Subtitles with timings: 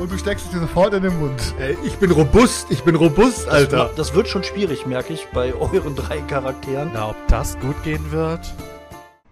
[0.00, 1.54] Und du steckst es dir sofort in den Mund.
[1.58, 3.88] Ey, ich bin robust, ich bin robust, Alter.
[3.88, 6.92] Das, das wird schon schwierig, merke ich, bei euren drei Charakteren.
[6.94, 8.40] Na, ob das gut gehen wird?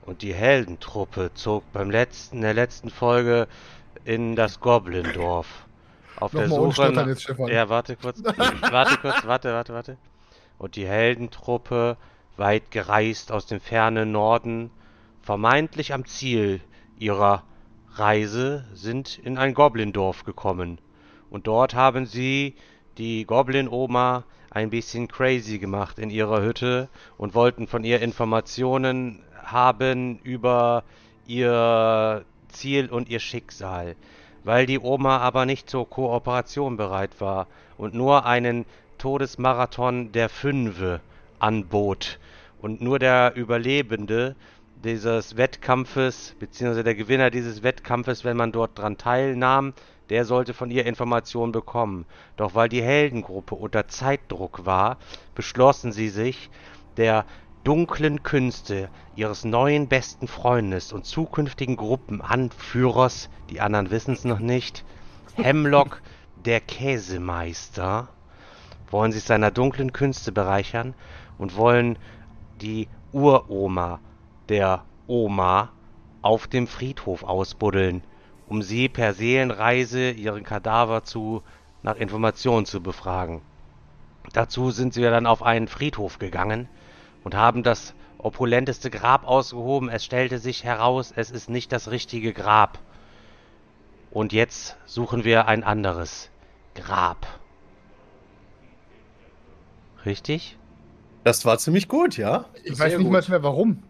[0.04, 3.48] Und die Heldentruppe zog beim letzten, in der letzten Folge
[4.04, 5.46] in das Goblindorf.
[6.20, 7.06] Auf der Suche nach...
[7.06, 7.48] jetzt, Stefan.
[7.48, 8.22] Ja, warte kurz.
[8.22, 9.96] warte kurz, warte, warte, warte.
[10.58, 11.96] Und die Heldentruppe,
[12.36, 14.70] weit gereist aus dem fernen Norden,
[15.22, 16.60] vermeintlich am Ziel
[16.98, 17.42] ihrer
[17.98, 20.78] Reise, sind in ein Goblindorf gekommen.
[21.30, 22.55] Und dort haben sie
[22.96, 30.18] die Goblin-Oma ein bisschen crazy gemacht in ihrer Hütte und wollten von ihr Informationen haben
[30.22, 30.84] über
[31.27, 33.96] ihr Ziel und ihr Schicksal.
[34.44, 37.46] Weil die Oma aber nicht zur Kooperation bereit war
[37.77, 38.64] und nur einen
[38.98, 41.00] Todesmarathon der Fünfe
[41.38, 42.18] anbot
[42.60, 44.34] und nur der Überlebende
[44.84, 49.74] dieses Wettkampfes, beziehungsweise der Gewinner dieses Wettkampfes, wenn man dort dran teilnahm,
[50.08, 52.06] der sollte von ihr Informationen bekommen.
[52.36, 54.98] Doch weil die Heldengruppe unter Zeitdruck war,
[55.34, 56.50] beschlossen sie sich,
[56.96, 57.24] der
[57.64, 64.84] dunklen Künste ihres neuen besten Freundes und zukünftigen Gruppenanführers, die anderen wissen es noch nicht,
[65.34, 66.02] Hemlock
[66.44, 68.08] der Käsemeister,
[68.90, 70.94] wollen sich seiner dunklen Künste bereichern
[71.36, 71.98] und wollen
[72.60, 74.00] die Uroma
[74.48, 75.70] der Oma
[76.22, 78.02] auf dem Friedhof ausbuddeln,
[78.48, 81.42] um sie per Seelenreise ihren Kadaver zu
[81.82, 83.42] nach Informationen zu befragen.
[84.32, 86.68] Dazu sind sie dann auf einen Friedhof gegangen
[87.24, 89.89] und haben das opulenteste Grab ausgehoben.
[89.89, 92.78] Es stellte sich heraus, es ist nicht das richtige Grab.
[94.11, 96.30] Und jetzt suchen wir ein anderes
[96.74, 97.27] Grab.
[100.05, 100.56] Richtig?
[101.24, 102.46] Das war ziemlich gut, ja?
[102.64, 103.12] Ich Sehr weiß nicht gut.
[103.12, 103.83] mal mehr warum.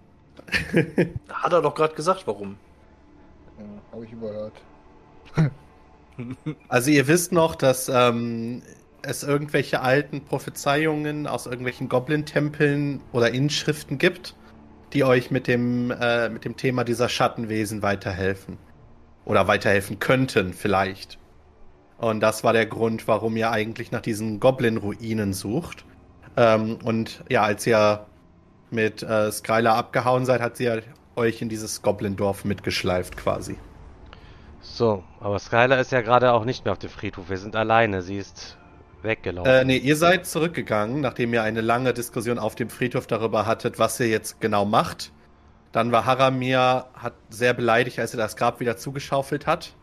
[1.28, 2.56] Hat er doch gerade gesagt, warum.
[3.58, 4.54] Ja, habe ich überhört.
[6.68, 8.62] Also ihr wisst noch, dass ähm,
[9.02, 14.34] es irgendwelche alten Prophezeiungen aus irgendwelchen Goblin-Tempeln oder Inschriften gibt,
[14.92, 18.58] die euch mit dem, äh, mit dem Thema dieser Schattenwesen weiterhelfen.
[19.24, 21.18] Oder weiterhelfen könnten, vielleicht.
[21.98, 25.84] Und das war der Grund, warum ihr eigentlich nach diesen Goblin-Ruinen sucht.
[26.36, 28.06] Ähm, und ja, als ihr
[28.72, 30.76] mit äh, Skylar abgehauen seid, hat sie ja
[31.16, 33.56] euch in dieses Goblin-Dorf mitgeschleift quasi.
[34.60, 37.30] So, aber Skylar ist ja gerade auch nicht mehr auf dem Friedhof.
[37.30, 38.02] Wir sind alleine.
[38.02, 38.56] Sie ist
[39.02, 39.50] weggelaufen.
[39.50, 43.78] Äh, nee, ihr seid zurückgegangen, nachdem ihr eine lange Diskussion auf dem Friedhof darüber hattet,
[43.78, 45.12] was ihr jetzt genau macht.
[45.72, 49.74] Dann war Haramir hat sehr beleidigt, als er das Grab wieder zugeschaufelt hat.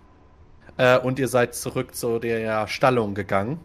[0.78, 3.60] Äh, und ihr seid zurück zu der Stallung gegangen,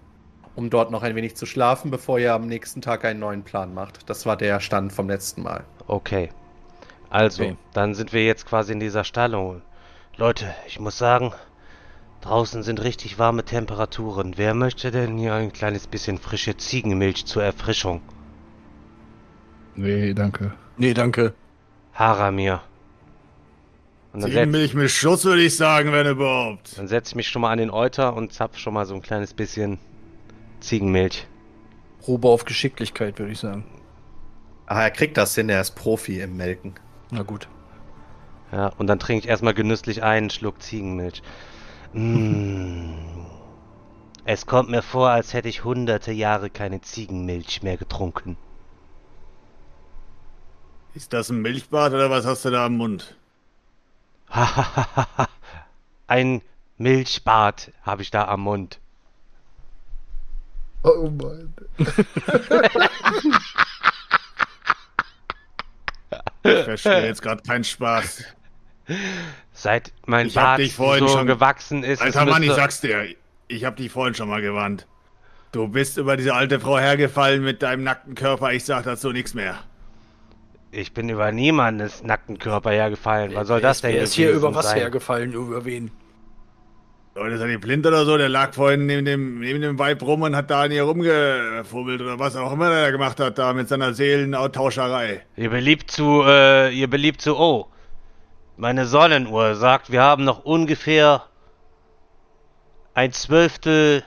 [0.57, 3.73] um dort noch ein wenig zu schlafen, bevor ihr am nächsten Tag einen neuen Plan
[3.75, 4.09] macht.
[4.11, 5.65] Das war der Stand vom letzten Mal.
[5.87, 6.31] Okay.
[7.11, 7.57] Also, Okay.
[7.73, 9.63] dann sind wir jetzt quasi in dieser Stallung.
[10.17, 11.33] Leute, ich muss sagen,
[12.21, 14.35] draußen sind richtig warme Temperaturen.
[14.37, 18.03] Wer möchte denn hier ein kleines bisschen frische Ziegenmilch zur Erfrischung?
[19.75, 20.53] Nee, danke.
[20.77, 21.35] Nee, danke.
[21.95, 22.61] Haramir.
[24.19, 26.77] Ziegenmilch mit Schuss, würde ich sagen, wenn überhaupt.
[26.79, 29.03] dann setz ich mich schon mal an den Euter und zapf schon mal so ein
[29.03, 29.79] kleines bisschen
[30.61, 31.27] Ziegenmilch.
[32.01, 33.65] Probe auf Geschicklichkeit, würde ich sagen.
[34.67, 36.75] Ah, er kriegt das hin, er ist Profi im Melken.
[37.11, 37.49] Na gut.
[38.53, 41.23] Ja, und dann trinke ich erstmal genüsslich einen Schluck Ziegenmilch.
[41.93, 42.95] Mm.
[44.25, 48.37] Es kommt mir vor, als hätte ich hunderte Jahre keine Ziegenmilch mehr getrunken.
[50.95, 53.17] Ist das ein Milchbad oder was hast du da am Mund?
[54.29, 55.29] Hahaha.
[56.07, 56.43] Ein
[56.77, 58.80] Milchbart habe ich da am Mund.
[60.83, 61.55] Oh Mann.
[66.43, 68.25] Ich verstehe jetzt gerade keinen Spaß.
[69.53, 73.05] Seit mein Ich Bart dich vorhin so schon- gewachsen ist, Alter Mann, ich sag's dir.
[73.49, 74.87] Ich hab dich vorhin schon mal gewarnt.
[75.53, 78.53] Du bist über diese alte Frau hergefallen mit deinem nackten Körper.
[78.53, 79.59] Ich sag dazu nichts mehr.
[80.71, 83.35] ich bin über niemandes nackten Körper hergefallen.
[83.35, 84.79] Was soll das denn Wer ist hier über was sein?
[84.79, 85.33] hergefallen?
[85.33, 85.91] Über wen?
[87.17, 88.17] Leute, ist er die Blind oder so?
[88.17, 92.01] Der lag vorhin neben dem, neben dem Weib rum und hat da an ihr rumgefummelt
[92.01, 95.23] oder was auch immer er gemacht hat, da mit seiner Seelenauschauscherei.
[95.37, 97.67] Ihr beliebt zu, äh, ihr beliebt zu, oh.
[98.57, 101.25] Meine Sonnenuhr sagt, wir haben noch ungefähr
[102.95, 104.05] ein Zwölftel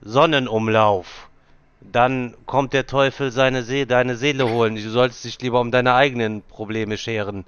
[0.00, 1.28] Sonnenumlauf.
[1.80, 4.74] Dann kommt der Teufel seine See deine Seele holen.
[4.74, 7.44] Du solltest dich lieber um deine eigenen Probleme scheren.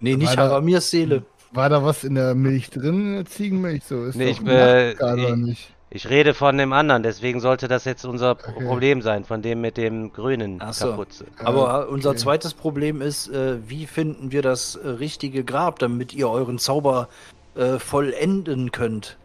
[0.00, 0.36] Nee, nicht.
[0.36, 1.24] Haramirs Seele.
[1.52, 3.84] War da was in der Milch drin, Ziegenmilch?
[3.84, 4.92] So ist Nee, doch ich, äh,
[5.30, 5.74] ich- nicht?
[5.94, 8.64] Ich rede von dem anderen, deswegen sollte das jetzt unser Okay.
[8.64, 10.88] Problem sein, von dem mit dem grünen Ach so.
[10.92, 11.26] Kapuze.
[11.44, 12.18] Aber unser okay.
[12.20, 17.10] zweites Problem ist, äh, wie finden wir das äh, richtige Grab, damit ihr euren Zauber
[17.56, 19.18] äh, vollenden könnt?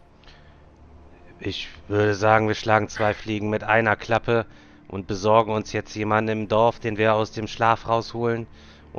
[1.40, 4.44] Ich würde sagen, wir schlagen zwei Fliegen mit einer Klappe
[4.88, 8.46] und besorgen uns jetzt jemanden im Dorf, den wir aus dem Schlaf rausholen.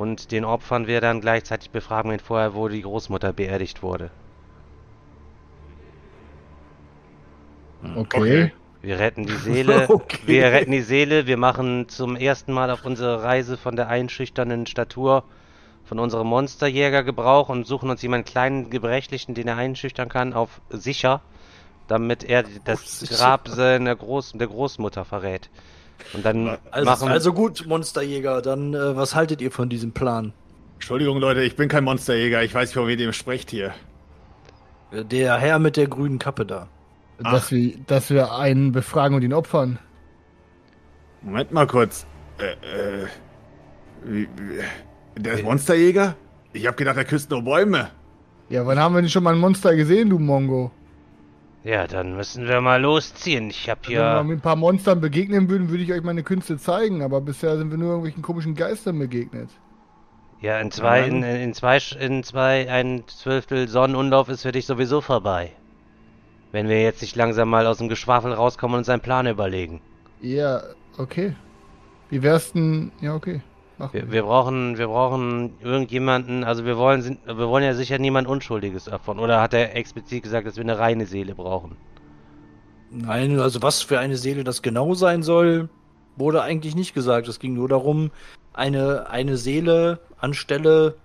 [0.00, 4.10] Und den opfern wir dann gleichzeitig befragen ihn vorher, wo die Großmutter beerdigt wurde.
[7.94, 8.50] Okay.
[8.80, 9.88] Wir retten die Seele.
[9.90, 10.20] Okay.
[10.24, 11.26] Wir retten die Seele.
[11.26, 15.22] Wir machen zum ersten Mal auf unserer Reise von der einschüchternden Statur
[15.84, 20.62] von unserem Monsterjäger Gebrauch und suchen uns jemanden kleinen Gebrechlichen, den er einschüchtern kann, auf
[20.70, 21.20] sicher,
[21.88, 23.04] damit er das.
[23.06, 25.50] Grab seiner Groß der Großmutter verrät.
[26.14, 30.32] Und dann Also, machen also gut, Monsterjäger, dann äh, was haltet ihr von diesem Plan?
[30.74, 32.42] Entschuldigung, Leute, ich bin kein Monsterjäger.
[32.42, 33.74] Ich weiß nicht, von wem ihr sprecht hier.
[34.92, 36.68] Äh, Der Herr mit der grünen Kappe da.
[37.18, 39.78] Dass wir, dass wir einen befragen und ihn opfern.
[41.20, 42.06] Moment mal kurz.
[42.38, 42.52] Äh,
[43.02, 43.06] äh.
[44.04, 46.16] Wie, wie, der ist Monsterjäger?
[46.54, 47.90] Ich hab gedacht, er küsst nur Bäume.
[48.48, 50.70] Ja, wann haben wir denn schon mal ein Monster gesehen, du Mongo?
[51.62, 53.50] Ja, dann müssen wir mal losziehen.
[53.50, 56.02] Ich habe Wenn wir mal hier mit ein paar Monstern begegnen würden, würde ich euch
[56.02, 59.50] meine Künste zeigen, aber bisher sind wir nur irgendwelchen komischen Geistern begegnet.
[60.40, 65.00] ja in zwei in, in zwei in zwei ein Zwölftel Sonnenumlauf ist für dich sowieso
[65.00, 65.56] vorbei.
[66.52, 69.82] Wenn wir jetzt nicht langsam mal aus dem Geschwafel rauskommen und uns einen Plan überlegen.
[70.20, 70.62] Ja,
[70.98, 71.36] okay.
[72.10, 72.92] Wie wär's denn?
[73.00, 73.42] Ja, okay.
[73.92, 78.28] Wir, wir brauchen, wir brauchen irgendjemanden, also wir wollen, sind, wir wollen ja sicher niemand
[78.28, 79.18] Unschuldiges opfern.
[79.18, 81.76] Oder hat er explizit gesagt, dass wir eine reine Seele brauchen?
[82.90, 85.68] Nein, also was für eine Seele das genau sein soll,
[86.16, 87.28] wurde eigentlich nicht gesagt.
[87.28, 88.10] Es ging nur darum,
[88.52, 90.96] eine, eine Seele anstelle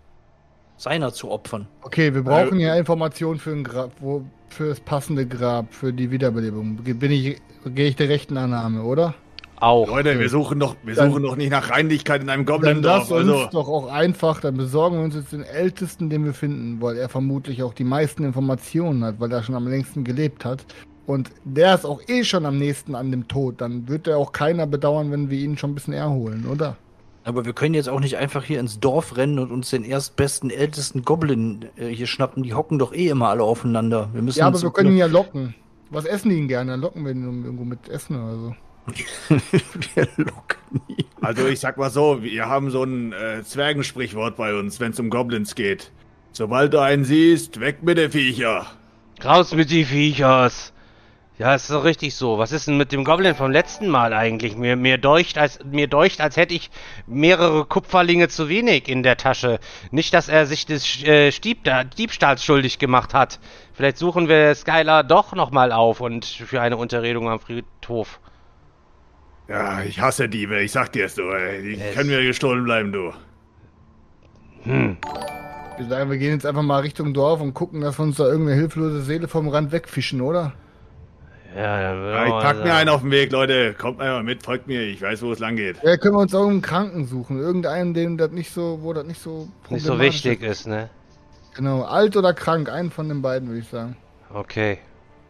[0.78, 1.68] seiner zu opfern.
[1.84, 6.12] Okay, wir brauchen ja Informationen für ein Grab, wo, für das passende Grab, für die
[6.12, 6.78] Wiederbelebung.
[6.78, 9.14] Bin ich, gehe ich der rechten Annahme, oder?
[9.66, 9.88] Auch.
[9.88, 13.10] Leute, wir suchen doch, wir Dann- suchen doch nicht nach Reinlichkeit in einem Dann Goblin-Dorf.
[13.10, 16.34] lass uns Also, doch auch einfach, dann besorgen wir uns jetzt den Ältesten, den wir
[16.34, 20.46] finden, weil er vermutlich auch die meisten Informationen hat, weil er schon am längsten gelebt
[20.46, 20.64] hat.
[21.08, 23.60] Und der ist auch eh schon am nächsten an dem Tod.
[23.62, 26.78] Dann wird er auch keiner bedauern, wenn wir ihn schon ein bisschen eher holen, oder?
[27.24, 30.52] Aber wir können jetzt auch nicht einfach hier ins Dorf rennen und uns den erstbesten,
[30.52, 32.44] ältesten Goblin äh, hier schnappen.
[32.44, 34.10] Die hocken doch eh immer alle aufeinander.
[34.14, 35.56] Wir müssen Ja, aber wir können ihn ja locken.
[35.90, 36.72] Was essen die ihn gerne?
[36.72, 38.56] Dann locken wir ihn irgendwo mit Essen oder so.
[39.30, 41.06] wir locken ihn.
[41.22, 45.00] also ich sag mal so, wir haben so ein äh, Zwergensprichwort bei uns, wenn es
[45.00, 45.92] um Goblins geht.
[46.32, 48.68] Sobald du einen siehst, weg mit den Viecher.
[49.24, 50.74] Raus mit die Viechers!
[51.38, 52.38] Ja, ist doch richtig so.
[52.38, 54.56] Was ist denn mit dem Goblin vom letzten Mal eigentlich?
[54.56, 56.70] Mir, mir deucht, als, mir deucht, als hätte ich
[57.08, 59.60] mehrere Kupferlinge zu wenig in der Tasche.
[59.92, 63.40] Nicht, dass er sich des äh, Stieb, Diebstahls schuldig gemacht hat.
[63.74, 68.22] Vielleicht suchen wir Skylar doch nochmal auf und für eine Unterredung am Friedhof.
[69.48, 71.62] Ja, ich hasse Diebe, ich sag dir es so, ey.
[71.62, 73.14] Die Es- können mir gestohlen bleiben, du.
[74.64, 74.98] Hm.
[75.78, 78.26] Wir sagen, wir gehen jetzt einfach mal Richtung Dorf und gucken, dass wir uns da
[78.26, 80.54] irgendeine hilflose Seele vom Rand wegfischen, oder?
[81.56, 83.74] Ja, Ja, wir ich mal pack mir einen auf den Weg, Leute.
[83.76, 85.78] Kommt einfach mit, folgt mir, ich weiß, wo es lang geht.
[85.84, 87.40] Ja, können wir uns auch einen Kranken suchen.
[87.40, 90.90] Irgendeinen, dem das nicht so, wo das nicht so Nicht so wichtig ist, ne?
[91.56, 93.96] Genau, alt oder krank, einen von den beiden, würde ich sagen.
[94.34, 94.80] Okay.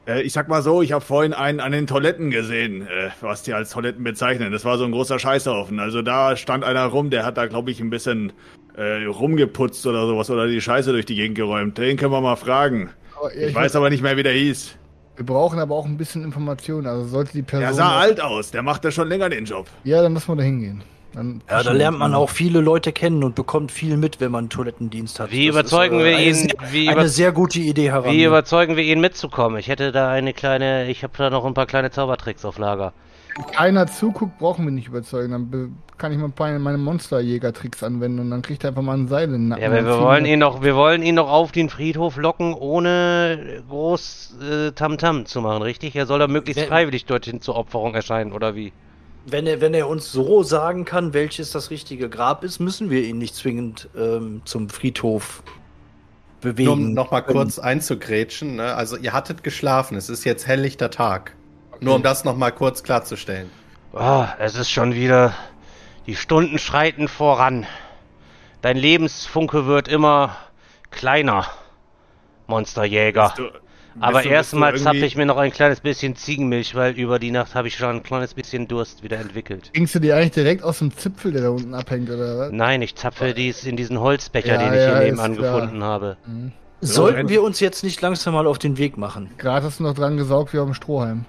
[0.08, 3.44] Äh, ich sag mal so, ich habe vorhin einen an den Toiletten gesehen, äh, was
[3.44, 4.52] die als Toiletten bezeichnen.
[4.52, 5.80] Das war so ein großer Scheißhaufen.
[5.80, 8.34] Also da stand einer rum, der hat da, glaube ich, ein bisschen
[8.76, 11.78] äh, rumgeputzt oder sowas oder die Scheiße durch die Gegend geräumt.
[11.78, 12.90] Den können wir mal fragen.
[13.18, 14.78] Aber, ja, Ich weiß aber nicht mehr, wie der hieß.
[15.16, 16.86] Wir brauchen aber auch ein bisschen Information.
[16.86, 17.64] Also sollte die Person.
[17.66, 19.68] Er sah alt aus, der macht ja schon länger den Job.
[19.86, 20.84] Ja, dann lassen wir da hingehen.
[21.16, 24.44] Dann Ja, da lernt man auch viele Leute kennen und bekommt viel mit, wenn man
[24.46, 25.32] einen Toilettendienst hat.
[25.32, 28.12] Wie Das überzeugen wir eine ihn- Sehr, wie eine über- sehr gute Idee heran.
[28.12, 29.58] Wie überzeugen wir ihn mitzukommen?
[29.60, 32.94] Ich hätte da eine kleine, ich habe da noch ein paar kleine Zaubertricks auf Lager.
[33.54, 35.32] keiner zuguckt, brauchen wir nicht überzeugen.
[35.32, 38.98] Dann kann ich mal ein paar meine Monsterjäger-Tricks anwenden und dann kriegt er einfach mal
[38.98, 39.62] ein Seil in den Nacken.
[39.62, 43.62] Ja, aber wir wollen ihn noch, wir wollen ihn noch auf den Friedhof locken, ohne
[43.70, 45.96] groß äh, Tamtam zu machen, richtig?
[45.98, 48.72] Er soll da möglichst Wenn- freiwillig dorthin zur Opferung erscheinen, oder wie?
[49.26, 53.04] Wenn er, wenn er uns so sagen kann, welches das richtige Grab ist, müssen wir
[53.04, 55.42] ihn nicht zwingend ähm, zum Friedhof
[56.42, 56.66] bewegen.
[56.66, 58.76] Nur um nochmal kurz einzugrätschen, ne?
[58.76, 61.36] also ihr hattet geschlafen, es ist jetzt helllichter Tag.
[61.82, 63.50] Nur um das nochmal kurz klarzustellen.
[63.94, 65.34] Ah, es ist schon wieder.
[66.08, 67.66] Die Stunden schreiten voran.
[68.62, 70.38] Dein Lebensfunke wird immer
[70.92, 71.48] kleiner,
[72.48, 73.34] Monsterjäger.
[73.36, 73.50] Du,
[74.00, 77.32] Aber du- erstmal zapfe irgendwie- ich mir noch ein kleines bisschen Ziegenmilch, weil über die
[77.32, 79.72] Nacht habe ich schon ein kleines bisschen Durst wieder entwickelt.
[79.74, 82.52] Trinkst du die eigentlich direkt aus dem Zipfel, der da unten abhängt, oder was?
[82.52, 86.18] Nein, ich zapfe dies in diesen Holzbecher, Ja, den ich ja, hier nebenan gefunden habe.
[86.82, 89.30] Sollten wir uns jetzt nicht langsam mal auf den Weg machen?
[89.38, 91.26] Gerade hast du noch dran gesaugt wie auf dem Strohhalm.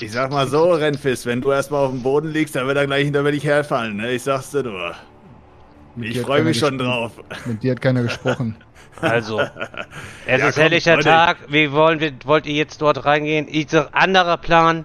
[0.00, 2.86] Ich sag mal so, Rennfist, wenn du erstmal auf dem Boden liegst, dann wird er
[2.86, 4.12] gleich hinter mir dich herfallen, ne?
[4.12, 4.94] Ich sag's dir nur.
[5.96, 7.12] Mit Ich freue mich schon drauf.
[7.46, 8.56] Mit dir hat keiner gesprochen.
[9.00, 9.40] Also,
[10.26, 11.04] es Ja, ist komm, Leute.
[11.04, 11.36] Tag.
[11.48, 13.46] Wie wollen wir, wollt ihr jetzt dort reingehen?
[13.48, 14.84] Ich sag, anderer Plan.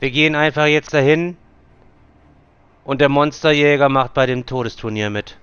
[0.00, 1.36] Wir gehen einfach jetzt dahin.
[2.84, 5.38] Und der Monsterjäger macht bei dem Todesturnier mit.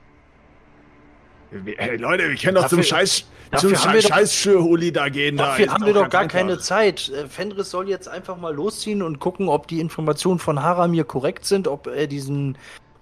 [1.51, 4.91] Wir- Hey, Leute, wir können doch zum Dafür- Scheiß, dafür zum haben wir doch- Scheiß-Huli
[4.91, 5.38] da gehen.
[5.38, 5.48] da.
[5.48, 6.38] Dafür Ist haben wir doch gar einfach.
[6.38, 7.10] keine Zeit.
[7.10, 11.46] Äh, Fenris soll jetzt einfach mal losziehen und gucken, ob die Informationen von Haramir korrekt
[11.46, 12.58] sind, ob er diesen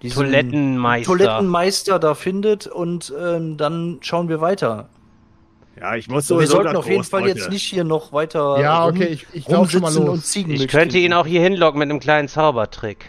[0.08, 1.06] Toilettenmeister.
[1.06, 4.88] Toilettenmeister da findet und ähm, dann schauen wir weiter.
[5.78, 8.86] Ja, ich muss So, wir sollten auf jeden Fall jetzt nicht hier noch weiter Ja,
[8.86, 10.08] okay, ich, ich schon mal rumsitzen los.
[10.08, 13.06] und Ziegenmilch Ich könnte ihn auch hier hinlocken mit einem kleinen Zaubertrick.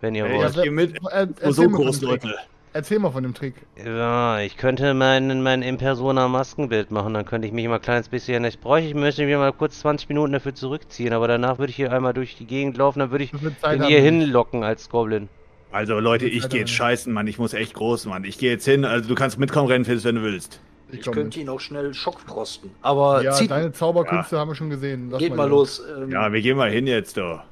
[0.00, 0.60] Wenn ihr wollt.
[0.62, 0.96] geh mit.
[1.10, 2.24] Erzähl, so mal von groß, dem Trick.
[2.24, 2.38] Leute.
[2.72, 3.54] erzähl mal von dem Trick.
[3.84, 8.44] Ja, ich könnte mein, mein In-Persona-Maskenbild machen, dann könnte ich mich mal ein kleines bisschen.
[8.44, 11.76] Ich bräuchte, ich müsste mir mal kurz 20 Minuten dafür zurückziehen, aber danach würde ich
[11.76, 15.28] hier einmal durch die Gegend laufen, dann würde ich ihn hier hinlocken als Goblin.
[15.72, 17.26] Also Leute, ich gehe jetzt scheißen, Mann.
[17.26, 18.24] Ich muss echt groß, Mann.
[18.24, 18.84] Ich gehe jetzt hin.
[18.84, 20.60] Also du kannst mitkommen, Rennfist, wenn du willst.
[20.90, 21.46] Ich komm könnte mit.
[21.46, 22.70] ihn auch schnell schockfrosten.
[22.82, 25.08] Aber Ja, zieht, deine Zauberkünste haben wir schon gesehen.
[25.10, 25.82] Lass geht mal los.
[25.98, 27.42] Ähm, Ja, wir gehen mal hin jetzt, doch.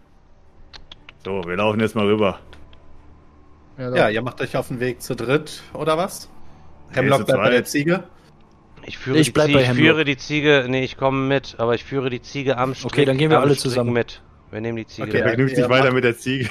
[1.25, 2.39] So, wir laufen jetzt mal rüber.
[3.79, 6.29] Ja, Ja, ihr macht euch auf den Weg zu dritt, oder was?
[6.91, 8.05] Hemlock bleibt bei der Ziege.
[8.85, 11.75] Ich führe, Ich die, Ziege, bei ich führe die Ziege, nee, ich komme mit, aber
[11.75, 13.07] ich führe die Ziege am Strick.
[13.07, 13.93] dann gehen wir alle Strick zusammen.
[13.93, 14.21] mit.
[14.51, 15.09] Wir nehmen die Ziege.
[15.09, 15.27] Okay, ja.
[15.29, 16.51] Vergnügt sich ihr weiter mit der Ziege.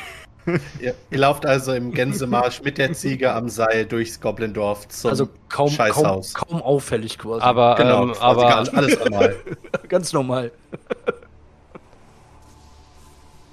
[0.80, 5.26] Ihr, ihr lauft also im Gänsemarsch mit der Ziege am Seil durchs Goblindorf zum also
[5.28, 6.34] kaum, kaum, Scheißhaus.
[6.34, 7.42] kaum auffällig quasi.
[7.42, 9.36] Aber, Genau, ähm, quasi aber gar- alles normal.
[9.90, 10.52] ganz normal.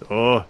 [0.08, 0.44] So.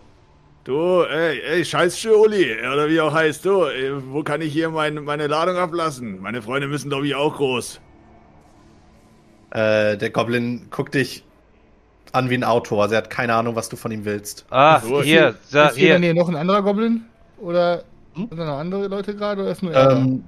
[0.65, 4.69] Du, ey, ey, scheiß Uli, oder wie auch heißt du, äh, wo kann ich hier
[4.69, 6.21] mein, meine Ladung ablassen?
[6.21, 7.81] Meine Freunde müssen doch wie auch groß.
[9.53, 11.23] äh, der Goblin guckt dich
[12.17, 12.83] an wie ein Autor.
[12.83, 14.47] Also er hat keine Ahnung, was du von ihm willst.
[14.51, 16.15] ah, So, hier, sa, ist hier der hier.
[16.15, 17.05] Noch ein anderer Goblin?
[17.37, 18.31] Oder Hm?
[18.31, 19.43] sind da noch andere Leute gerade?
[19.43, 19.87] Oder ist nur er?
[19.89, 19.97] da?
[20.03, 20.25] Ähm,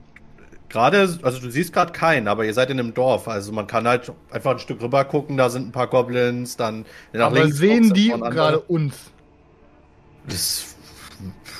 [0.68, 3.28] gerade, also du siehst gerade keinen, aber ihr seid in einem Dorf.
[3.28, 6.86] Also man kann halt einfach ein Stück rüber gucken, da sind ein paar Goblins, dann
[7.12, 9.12] nach Aber links sehen die gerade uns?
[10.26, 10.76] Das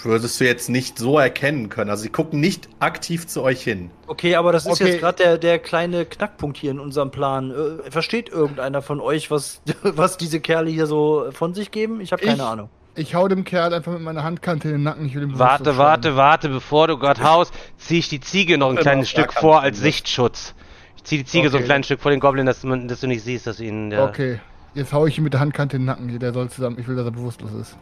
[0.05, 1.91] würdest du jetzt nicht so erkennen können.
[1.91, 3.91] Also sie gucken nicht aktiv zu euch hin.
[4.07, 4.91] Okay, aber das ist Okay.
[4.93, 7.51] jetzt gerade der, der kleine Knackpunkt hier in unserem Plan.
[7.51, 12.01] Äh, versteht irgendeiner von euch, was, was diese Kerle hier so von sich geben?
[12.01, 12.69] Ich habe keine Ich- Ahnung.
[12.95, 15.07] Ich hau dem Kerl einfach mit meiner Handkante in den Nacken.
[15.07, 18.71] Ich will ihm Warte, warte, warte, bevor du Gott haust, zieh ich die Ziege noch
[18.71, 19.79] ein kleines Stück vor als.
[19.79, 20.55] Sichtschutz.
[20.97, 21.67] Ich zieh die Ziege so ein Okay.
[21.69, 24.03] kleines Stück vor den Goblin, dass, man, dass du nicht siehst, dass ihn der...
[24.03, 24.41] Okay,
[24.75, 26.19] jetzt hau ich ihm mit der Handkante in den Nacken.
[26.19, 26.77] Der soll zusammen.
[26.81, 27.77] Ich will, dass er bewusstlos ist.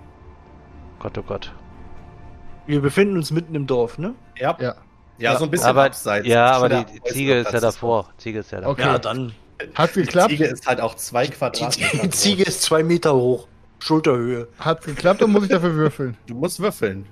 [0.98, 1.50] Gott, oh Gott.
[2.66, 4.14] Wir befinden uns mitten im Dorf, ne?
[4.38, 4.56] Ja.
[4.60, 4.74] Ja.
[5.18, 6.26] Ja, so ein bisschen aber, abseits.
[6.28, 8.10] ja, aber die Ziege ist ja davor.
[8.18, 8.72] Ziege ist ja davor.
[8.72, 8.82] Okay.
[8.82, 9.32] Ja, dann.
[9.58, 10.30] Die geklappt?
[10.30, 11.98] Ziege ist halt auch zwei Die, Quadratmeter.
[12.02, 13.48] die Ziege ist zwei Meter hoch.
[13.78, 14.48] Schulterhöhe.
[14.58, 16.16] Hat's geklappt oder muss ich dafür würfeln?
[16.26, 17.06] Du musst würfeln.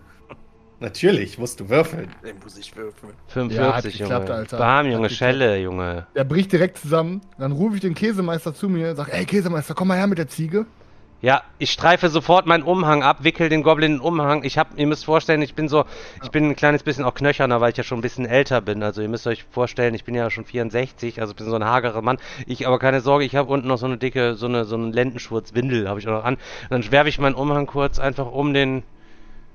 [0.81, 2.11] Natürlich musst du würfeln.
[2.23, 3.15] Den muss ich würfeln.
[3.29, 4.39] 45, Ja, hat geklappt, Junge.
[4.41, 4.59] Alter.
[4.59, 5.13] Bam, Hat Junge, geklappt.
[5.15, 6.07] Schelle, Junge.
[6.15, 7.23] Der bricht direkt zusammen.
[7.39, 10.19] Dann rufe ich den Käsemeister zu mir und sag, ey Käsemeister, komm mal her mit
[10.19, 10.67] der Ziege.
[11.25, 14.45] Ja, ich streife sofort meinen Umhang ab, wickel den Goblin in den Umhang.
[14.45, 15.87] Ich hab, ihr müsst vorstellen, ich bin so,
[16.23, 18.83] ich bin ein kleines bisschen auch knöcherner, weil ich ja schon ein bisschen älter bin.
[18.83, 22.03] Also ihr müsst euch vorstellen, ich bin ja schon 64, also bin so ein hagerer
[22.03, 22.19] Mann.
[22.47, 24.93] Ich aber keine Sorge, ich habe unten noch so eine dicke, so eine, so einen
[24.93, 26.35] Lendenschurz-Windel habe ich auch noch an.
[26.35, 28.83] Und dann werfe ich meinen Umhang kurz einfach um den,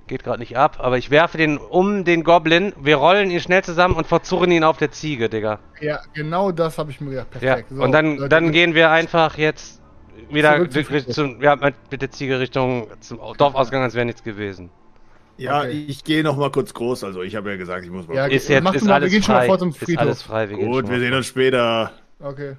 [0.07, 2.73] geht gerade nicht ab, aber ich werfe den um den Goblin.
[2.81, 5.59] Wir rollen ihn schnell zusammen und verzurren ihn auf der Ziege, Digga.
[5.81, 7.27] Ja, genau das habe ich mir gedacht.
[7.35, 7.69] Ja, Perfekt.
[7.69, 9.78] So, und dann, dann gehen wir einfach jetzt
[10.29, 11.13] wieder Zurück zum ri- Friedhof.
[11.13, 14.69] zum, ja, mit der Ziege Richtung zum Dorfausgang, als wäre nichts gewesen.
[15.38, 15.85] Ja, Okay.
[15.88, 17.03] ich gehe noch mal kurz groß.
[17.05, 18.15] Also ich habe ja gesagt, ich muss mal.
[18.15, 18.25] Ja.
[18.25, 19.47] Ist jetzt mach ist mal, wir alles gehen schon mal frei.
[19.47, 20.01] vor zum Ist Friedhof.
[20.01, 20.49] alles frei.
[20.49, 21.91] Wir Gut, wir sehen uns später.
[22.19, 22.55] Okay.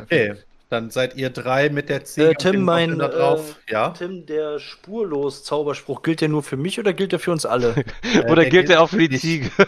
[0.00, 0.34] Okay,
[0.68, 2.30] dann seid ihr drei mit der Ziege.
[2.30, 3.56] Äh, Tim, mein da drauf.
[3.66, 3.90] äh, ja.
[3.90, 7.74] Tim, der spurlos Zauberspruch gilt der nur für mich oder gilt der für uns alle?
[8.26, 9.18] Oder der gilt der auch für die.
[9.18, 9.50] Ziege?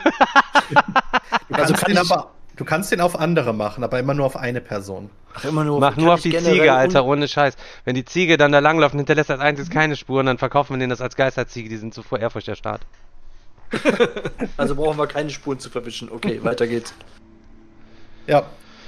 [1.49, 4.14] Du Also kannst kann den ich- aber, du kannst den auf andere machen, aber immer
[4.14, 5.11] nur auf eine Person.
[5.35, 5.80] Ach, immer nur.
[5.80, 7.56] Mach kann nur auf die Ziege, Alter, ohne Scheiß.
[7.85, 10.78] Wenn die Ziege dann da langläuft und hinterlässt als einziges keine Spuren, dann verkaufen wir
[10.78, 11.68] denen das als Geisterziege.
[11.68, 12.82] Die sind zuvor Ehrfurcht der Staat.
[14.59, 16.11] Also brauchen wir keine Spuren zu verwischen.
[16.11, 16.92] Okay, weiter geht's.
[18.26, 18.44] Ja,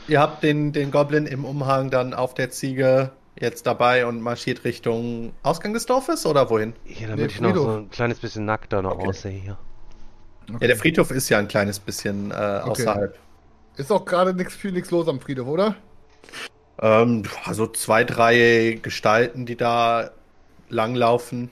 [0.09, 4.65] ihr habt den, den Goblin im Umhang dann auf der Ziege jetzt dabei und marschiert
[4.65, 6.75] Richtung Ausgang des Dorfes oder wohin?
[6.85, 9.09] Hier, Nee, damit ich noch so ein kleines bisschen nackter noch Okay.
[9.09, 9.59] aussehe hier.
[10.61, 13.19] Ja, der Friedhof ist ja ein kleines bisschen äh, außerhalb.
[13.77, 15.77] Ist auch gerade nichts viel nichts los am Friedhof, oder?
[16.81, 20.11] Ähm, also zwei, drei Gestalten, die da
[20.69, 21.51] langlaufen.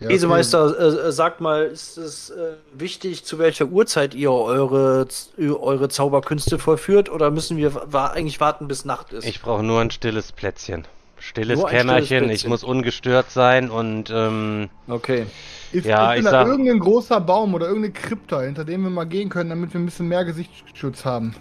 [0.00, 5.06] Ja, Wesemeister, äh, äh, sagt mal, ist es äh, wichtig, zu welcher Uhrzeit ihr eure,
[5.38, 9.24] eure Zauberkünste vollführt oder müssen wir wa eigentlich warten, bis Nacht ist?
[9.24, 10.86] Ich brauche nur ein stilles Plätzchen.
[11.22, 15.26] Stilles Nur ein stilles Kämmerchen, ich muss ungestört sein und ähm, Okay.
[15.70, 18.90] Ist, Ja, ist ich da sag- irgendein großer Baum oder irgendeine Krypta, hinter dem wir
[18.90, 21.34] mal gehen können, damit wir ein bisschen mehr Gesichtsschutz haben?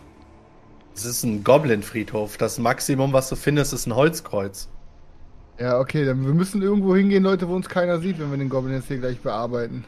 [0.93, 2.37] Es ist ein Goblin-Friedhof.
[2.37, 4.69] Das Maximum, was du findest, ist ein Holzkreuz.
[5.59, 8.49] Ja, okay, dann wir müssen irgendwo hingehen, Leute, wo uns keiner sieht, wenn wir den
[8.49, 9.83] Goblin jetzt hier gleich bearbeiten.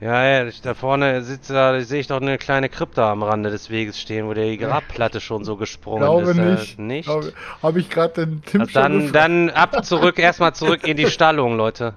[0.00, 3.50] Ja, ja, ich- da vorne sitzt da, sehe ich doch eine kleine Krypta am Rande
[3.50, 6.38] des Weges stehen, wo der Grabplatte schon so gesprungen Glaube ist.
[6.38, 6.78] äh, nicht.
[6.78, 7.06] nicht?
[7.06, 10.96] Glaube- Habe ich gerade den Tim Also schon dann, dann ab zurück, erstmal zurück in
[10.96, 11.94] die Stallung, Leute.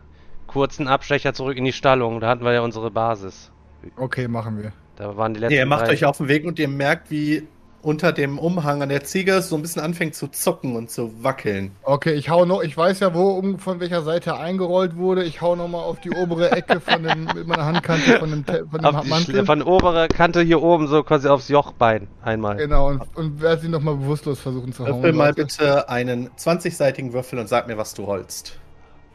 [0.47, 3.51] Kurzen Abstecher zurück in die Stallung, da hatten wir ja unsere Basis.
[3.97, 4.73] Okay, machen wir.
[4.97, 5.93] Da waren die letzten Nee, ihr macht drei.
[5.93, 7.47] euch auf den Weg und ihr merkt, wie
[7.81, 11.71] unter dem Umhang an der Ziege so ein bisschen anfängt zu zucken und zu wackeln.
[11.83, 15.23] Okay, ich hau noch, ich weiß ja, wo um, von welcher Seite er eingerollt wurde.
[15.23, 18.45] Ich hau noch mal auf die obere Ecke von dem, mit meiner Handkante von dem,
[18.45, 19.45] von dem Mantel.
[19.45, 22.57] Von oberer Kante hier oben so quasi aufs Jochbein einmal.
[22.57, 24.95] Genau, und, und werde sie noch mal bewusstlos versuchen zu hauen.
[24.95, 25.45] Würfel mal Leute.
[25.45, 28.57] bitte einen 20-seitigen Würfel und sag mir, was du holst.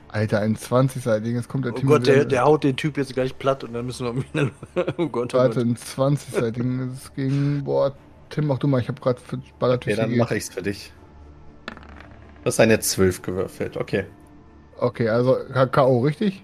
[0.09, 3.13] Alter, ein 20-seitiges, jetzt kommt der Oh Tim Gott, der, der haut den Typ jetzt
[3.13, 4.51] gleich platt und dann müssen wir
[4.97, 6.91] oh Gott, oh Warte, ein 20-seitigen.
[6.91, 7.95] Das ging, boah,
[8.31, 10.93] Tim, mach du mal, ich habe gerade für Okay, Ballertücher dann mache ich's für dich.
[11.67, 14.05] Du hast eine 12 gewürfelt, okay.
[14.79, 15.37] Okay, also
[15.73, 16.43] K.O., richtig?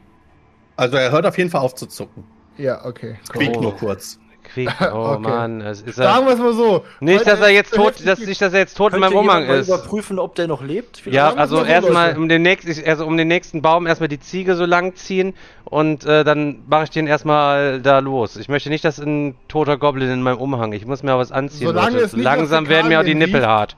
[0.77, 2.25] Also er hört auf jeden Fall auf zu zucken.
[2.57, 3.19] Ja, okay.
[3.29, 3.63] Quiekt Oh.
[3.63, 4.19] nur kurz.
[4.55, 4.71] Quiek.
[4.93, 5.21] Oh Okay.
[5.29, 6.85] Mann, es ist Sagen wir es mal so.
[7.01, 8.29] Nicht, dass er jetzt tot, dass, ist.
[8.29, 9.69] nicht, dass er jetzt tot in meinem Umhang jemand mal ist.
[9.69, 10.99] überprüfen, ob der noch lebt?
[10.99, 11.15] Vielleicht?
[11.17, 14.21] Ja, also mal so, erstmal um den nächsten, also um den nächsten Baum erstmal die
[14.21, 18.37] Ziege so lang ziehen und äh, dann mache ich den erstmal da los.
[18.37, 20.73] Ich möchte nicht, dass ein toter Goblin in meinem Umhang.
[20.73, 21.67] Ich muss mir was anziehen.
[21.69, 22.05] Solange Leute.
[22.05, 23.47] es nicht Langsam werden mir auch die Nippel riecht.
[23.47, 23.77] hart.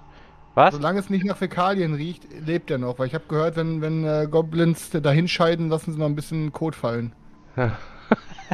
[0.57, 0.75] Was?
[0.75, 2.99] Solange es nicht nach Fäkalien riecht, lebt er noch.
[3.00, 6.53] Weil ich habe gehört, wenn, wenn äh, Goblins da hinscheiden, lassen sie noch ein bisschen
[6.53, 7.12] Kot fallen.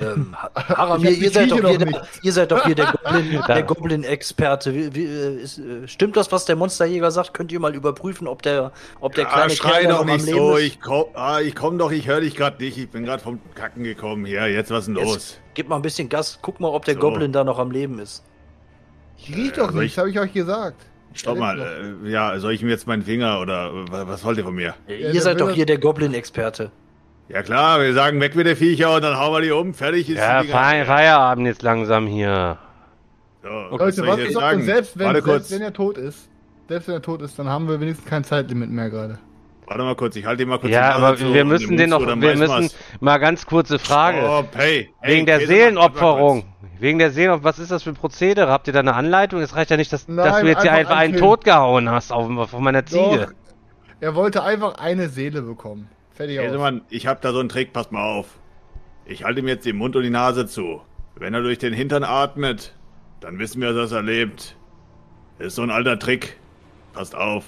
[0.00, 2.00] Ähm, Ha- Haramir, ihr seid, doch hier der, nicht.
[2.22, 4.74] ihr seid doch hier der Goblin- Goblin-Experte.
[4.94, 7.34] Wie, äh, äh, stimmt das, was der Monsterjäger sagt?
[7.34, 10.06] Könnt ihr mal überprüfen, ob der, ob der Ja, kleine schrei Kerl doch noch am
[10.06, 10.56] nicht Leben so.
[10.56, 10.62] ist?
[10.64, 12.78] Ich komm, ah, ich komm doch, ich höre dich gerade nicht.
[12.78, 14.24] Ich bin gerade vom Kacken gekommen.
[14.26, 15.14] Hier, jetzt was ist denn los?
[15.14, 16.38] Jetzt, gib mal ein bisschen Gas.
[16.40, 17.00] Guck mal, ob der So.
[17.00, 18.22] Goblin da noch am Leben ist.
[19.18, 20.86] Ich riech Äh, doch nichts, ich- habe ich euch gesagt.
[21.12, 21.58] Stopp mal.
[22.04, 24.74] Äh, ja, soll ich ihm jetzt meinen Finger oder äh, was, wollt ihr von mir?
[24.86, 26.70] ihr der seid doch hier der Goblin-Experte.
[27.32, 29.72] Ja klar, wir sagen weg mit der Viecher und dann hauen wir die um.
[29.72, 30.42] Fertig ist Ja.
[30.42, 32.58] Fei Feierabend jetzt langsam hier.
[33.42, 34.58] So, was Leute, was ich sagen?
[34.58, 36.28] und selbst wenn, Warte selbst wenn er tot ist,
[36.68, 39.18] selbst wenn er tot ist, dann haben wir wenigstens kein Zeitlimit mehr gerade.
[39.66, 42.20] Warte mal kurz, ich halte ihn mal kurz Ja, aber wir müssen den noch, wir
[42.20, 44.18] weiß müssen mal ganz kurze Frage.
[44.24, 46.44] Oh, hey, hey, Wegen der Seelenopferung.
[46.80, 48.50] Wegen der Seelen, was ist das für ein Prozedere?
[48.50, 49.40] Habt ihr da eine Anleitung?
[49.40, 52.10] Es reicht ja nicht, dass, dass Nein, du jetzt hier einfach einen tot gehauen hast
[52.10, 53.28] auf, auf meiner Ziege.
[53.28, 53.32] Doch,
[54.00, 55.88] er wollte einfach eine Seele bekommen.
[56.20, 56.46] Fertig kurz.
[56.46, 56.52] aus.
[56.52, 58.26] Käsemann, ich habe da so einen Trick, passt mal auf.
[59.06, 60.80] Ich halte ihm jetzt den Mund und die Nase zu.
[61.16, 62.74] Wenn er durch den Hintern atmet,
[63.20, 64.56] dann wissen wir, dass er lebt.
[65.38, 66.36] Ist so ein alter Trick.
[66.92, 67.44] Passt auf.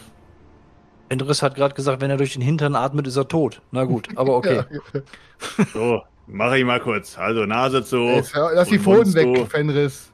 [1.09, 3.61] Endris hat gerade gesagt, wenn er durch den Hintern atmet, ist er tot.
[3.71, 4.63] Na gut, aber okay.
[5.73, 7.19] So, mache ich mal kurz.
[7.19, 7.99] Also Nase zu.
[7.99, 9.47] Jetzt, lass die Pfoten weg, zu.
[9.47, 10.13] Fenris.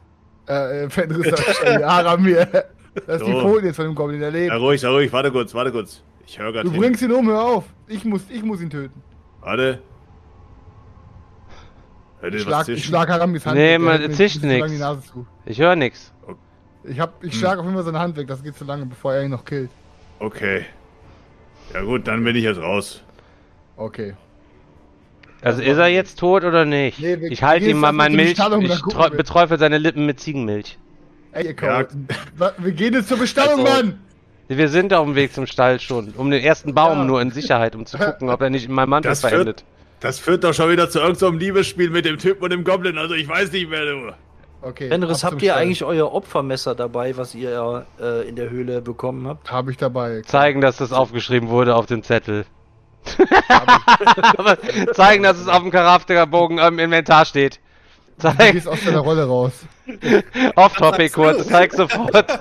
[0.48, 2.48] Äh, äh, Fenris sagt Aramir.
[3.06, 3.40] Lass die So.
[3.40, 4.50] Pfoten jetzt von dem Goblin, der lebt.
[4.52, 5.12] Ja, ruhig, ja, ruhig.
[5.12, 6.02] Warte kurz, warte kurz.
[6.28, 6.80] Ich höre Du gerade hin.
[6.80, 7.64] bringst ihn um, hör auf.
[7.86, 9.02] Ich muss, ich muss ihn töten.
[9.40, 9.80] Warte.
[12.20, 15.26] Hört Ich schlag, ich schlag Haramis Hand Nee, man, zischt zu.
[15.46, 16.12] Ich höre nichts.
[16.84, 19.14] Ich, hab, ich schlag auf jeden Fall seine Hand weg, das geht zu lange, bevor
[19.14, 19.70] er ihn noch killt.
[20.18, 20.66] Okay.
[21.72, 23.02] Ja gut, dann bin ich jetzt raus.
[23.76, 24.14] Okay.
[25.40, 26.98] Also ist er jetzt tot oder nicht?
[27.00, 28.38] Nee, wir- ich halte ihm mal mein Milch.
[28.38, 30.78] Ich beträufel seine Lippen mit Ziegenmilch.
[31.32, 31.86] Ey, ihr Ja.
[32.58, 34.00] Wir gehen jetzt zur Bestellung, Also- Mann!
[34.48, 36.12] Wir sind auf dem Weg zum Stall schon.
[36.16, 37.04] Um den ersten Baum Ja.
[37.04, 39.64] nur in Sicherheit, um zu gucken, ob er nicht in meinem Mantel Das führt- verendet.
[40.00, 42.98] Das führt doch schon wieder zu irgendeinem Liebesspiel mit dem Typen und dem Goblin.
[42.98, 44.12] Also ich weiß nicht mehr, du.
[44.62, 44.88] Okay.
[44.90, 45.62] Zum habt ihr Stall.
[45.62, 49.50] eigentlich euer Opfermesser dabei, was ihr äh, in der Höhle bekommen habt?
[49.52, 50.22] Hab ich dabei.
[50.22, 52.44] Zeigen, dass das aufgeschrieben wurde auf dem Zettel.
[54.36, 54.58] Aber
[54.94, 57.60] zeigen, dass es auf dem Charakterbogen im Inventar steht.
[58.20, 59.52] Du Zeig, gehst aus deiner Rolle raus.
[60.56, 62.38] off-topic kurz, zeig sofort.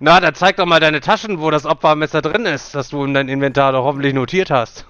[0.00, 3.12] Na, dann zeig doch mal deine Taschen, wo das Opfermesser drin ist, das du in
[3.12, 4.86] dein Inventar doch hoffentlich notiert hast.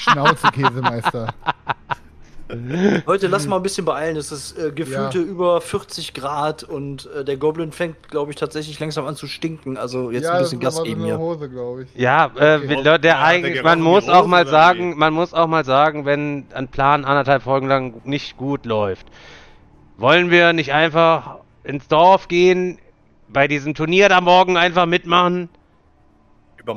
[0.00, 1.32] Schnauze, Käsemeister.
[3.06, 4.16] Leute, lass mal ein bisschen beeilen.
[4.16, 5.24] Es ist äh, gefühlte Ja.
[5.24, 9.76] über 40 Grad und äh, der Goblin fängt, glaube ich, tatsächlich langsam an zu stinken.
[9.76, 11.18] Also jetzt ja, ein das bisschen Gas geben hier.
[11.18, 11.88] Hose, glaube ich.
[12.00, 12.98] Ja, äh, Okay.
[12.98, 16.68] der Ja, eigentlich, man muss auch mal sagen, man muss auch mal sagen, wenn ein
[16.68, 19.06] Plan anderthalb Folgen lang nicht gut läuft,
[19.96, 22.78] wollen wir nicht einfach ins Dorf gehen,
[23.28, 25.48] bei diesem Turnier da morgen einfach mitmachen?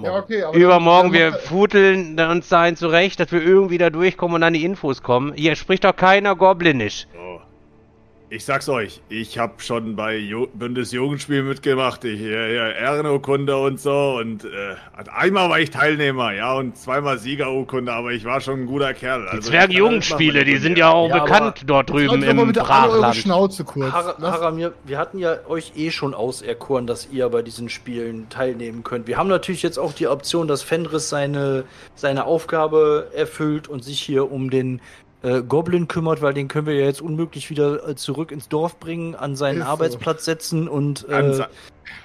[0.01, 0.33] Übermorgen.
[0.33, 3.89] Ja, okay, aber Übermorgen, dann- wir dann- futeln uns dahin zurecht, dass wir irgendwie da
[3.89, 5.33] durchkommen und an die Infos kommen.
[5.35, 7.07] Hier spricht doch keiner Goblinisch.
[7.13, 7.41] So.
[8.35, 13.79] Ich sag's euch, ich habe schon bei Ju Bundesjugendspiel mitgemacht, ich, ja, ja, Ehrenurkunde und
[13.79, 14.49] so und äh,
[15.15, 19.21] einmal war ich Teilnehmer, ja, und zweimal Siegerurkunde, aber ich war schon ein guter Kerl.
[19.21, 22.67] Die Also, kann alles Zwergenjugendspiele, die sind ja auch Ja, bekannt dort drüben im bitte
[22.67, 23.15] alle eure Brachland.
[23.17, 23.91] Schnauze kurz.
[23.91, 28.83] Har Haramir, wir hatten ja euch eh schon auserkoren, dass ihr bei diesen Spielen teilnehmen
[28.83, 29.05] könnt.
[29.05, 34.01] Wir haben natürlich jetzt auch die Option, dass Fenris seine, seine Aufgabe erfüllt und sich
[34.01, 34.81] hier um den
[35.23, 38.79] äh, Goblin kümmert, weil den können wir ja jetzt unmöglich wieder äh, zurück ins Dorf
[38.79, 39.69] bringen, an seinen Ist so.
[39.71, 41.45] Arbeitsplatz setzen und Ganz, äh,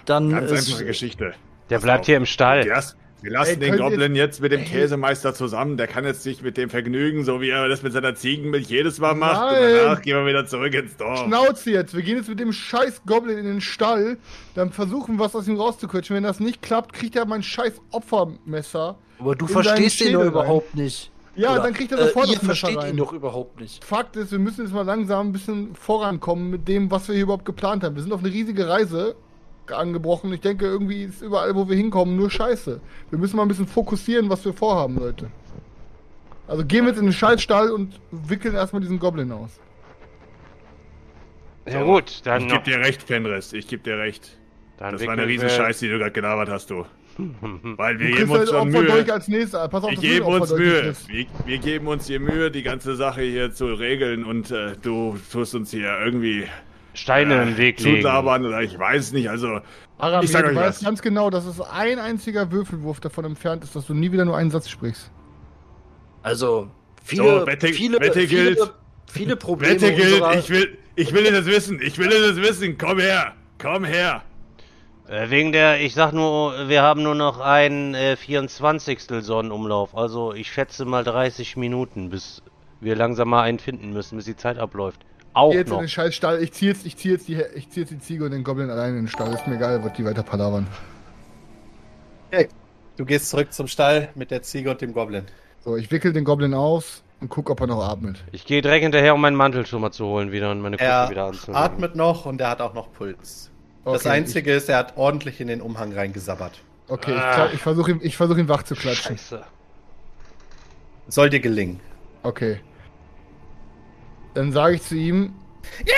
[0.07, 1.35] dann ganz äh, einfache Geschichte.
[1.69, 2.07] Der Pass bleibt auf.
[2.07, 2.65] hier im Stall.
[2.65, 4.67] Wir lassen, wir lassen Ey, den Goblin jetzt mit dem Ey.
[4.67, 5.77] Käsemeister zusammen.
[5.77, 9.01] Der kann jetzt sich mit dem vergnügen, so wie er das mit seiner Ziegenmilch jedes
[9.01, 9.53] Mal macht.
[9.53, 9.65] Nein.
[9.65, 11.25] Und danach gehen wir wieder zurück ins Dorf.
[11.25, 11.95] Schnauze jetzt.
[11.97, 14.19] Wir gehen jetzt mit dem scheiß Goblin in den Stall.
[14.55, 16.15] Dann versuchen wir was aus ihm rauszuquetschen.
[16.15, 18.97] Wenn das nicht klappt, kriegt er mein scheiß Opfermesser.
[19.19, 21.11] aber du verstehst ihn doch überhaupt nicht.
[21.39, 22.91] Ja, Oder, dann kriegt er sofort äh, ihr versteht rein.
[22.91, 23.85] ihn doch überhaupt nicht.
[23.85, 27.23] Fakt ist, wir müssen jetzt mal langsam ein bisschen vorankommen mit dem, was wir hier
[27.25, 27.95] überhaupt geplant haben.
[27.95, 29.15] Wir sind auf eine riesige Reise
[29.71, 30.33] angebrochen.
[30.33, 32.81] Ich denke, irgendwie ist überall, wo wir hinkommen, nur Scheiße.
[33.11, 35.31] Wir müssen mal ein bisschen fokussieren, was wir vorhaben, Leute.
[36.49, 39.51] Also gehen wir jetzt in den Scheißstall und wickeln erstmal diesen Goblin aus.
[41.67, 42.55] Ja gut, dann Ich noch.
[42.57, 43.53] geb dir recht, Fenris.
[43.53, 44.39] Ich geb dir recht.
[44.79, 46.85] Dann Das war eine wickeln riesen wir- Scheiße, die du gerade gelabert hast, du.
[47.77, 49.13] Weil wir geben uns halt schon Mühe.
[49.13, 49.69] als nächstes.
[49.71, 50.95] Pass auf, Wir geben uns Mühe.
[51.09, 55.19] Wir, wir geben uns hier Mühe, die ganze Sache hier zu regeln und äh, du
[55.33, 56.47] tust uns hier irgendwie
[56.95, 58.03] Steine im Weg legen.
[58.03, 59.29] zulabern oder ich weiß nicht.
[59.29, 59.61] Also
[59.99, 60.85] Aramir, Ich sag du euch weißt was.
[60.85, 64.37] ganz genau, dass es ein einziger Würfelwurf davon entfernt ist, dass du nie wieder nur
[64.37, 65.11] einen Satz sprichst.
[66.23, 66.71] Also,
[67.05, 68.73] viele, So, Wette- viele, Wette viele, gilt.
[69.11, 71.81] viele Probleme Wette gilt, ich will, ich will das wissen.
[71.83, 72.77] Ich will das wissen.
[72.79, 73.35] Komm her.
[73.61, 74.23] Komm her.
[75.09, 79.01] Äh, wegen der, ich sag nur, wir haben nur noch einen äh, 24.
[79.21, 79.97] Sonnenumlauf.
[79.97, 82.43] Also ich schätze mal 30 Minuten, bis
[82.81, 85.01] wir langsam mal einen finden müssen, bis die Zeit abläuft.
[85.33, 85.81] Auch Geh jetzt in noch.
[85.81, 86.43] den scheiß Stall.
[86.43, 88.71] Ich zieh jetzt, ich zieh jetzt, die, ich zieh jetzt die Ziege und den Goblin
[88.71, 89.33] allein in den Stall.
[89.33, 90.67] Ist mir egal, wird die weiter palavern.
[92.31, 92.49] Okay.
[92.97, 95.25] Du gehst zurück zum Stall mit der Ziege und dem Goblin.
[95.61, 98.23] So, ich wickel den Goblin aus und guck, ob er noch atmet.
[98.33, 100.89] Ich gehe direkt hinterher, um meinen Mantel schon mal zu holen wieder und meine Kutte
[100.89, 101.55] Er wieder anzulegen.
[101.63, 103.48] atmet noch und er hat auch noch Puls.
[103.93, 106.53] Das Okay, Einzige ist, er hat ordentlich in den Umhang reingesabbert.
[106.87, 107.35] Ich, okay, ich, Ah.
[107.47, 109.17] kla- ich versuche ihn, ich versuch ihn wach zu klatschen.
[109.19, 109.43] Scheiße.
[111.09, 111.81] Soll dir gelingen.
[112.23, 112.61] Okay.
[114.35, 115.35] Dann sage ich zu ihm,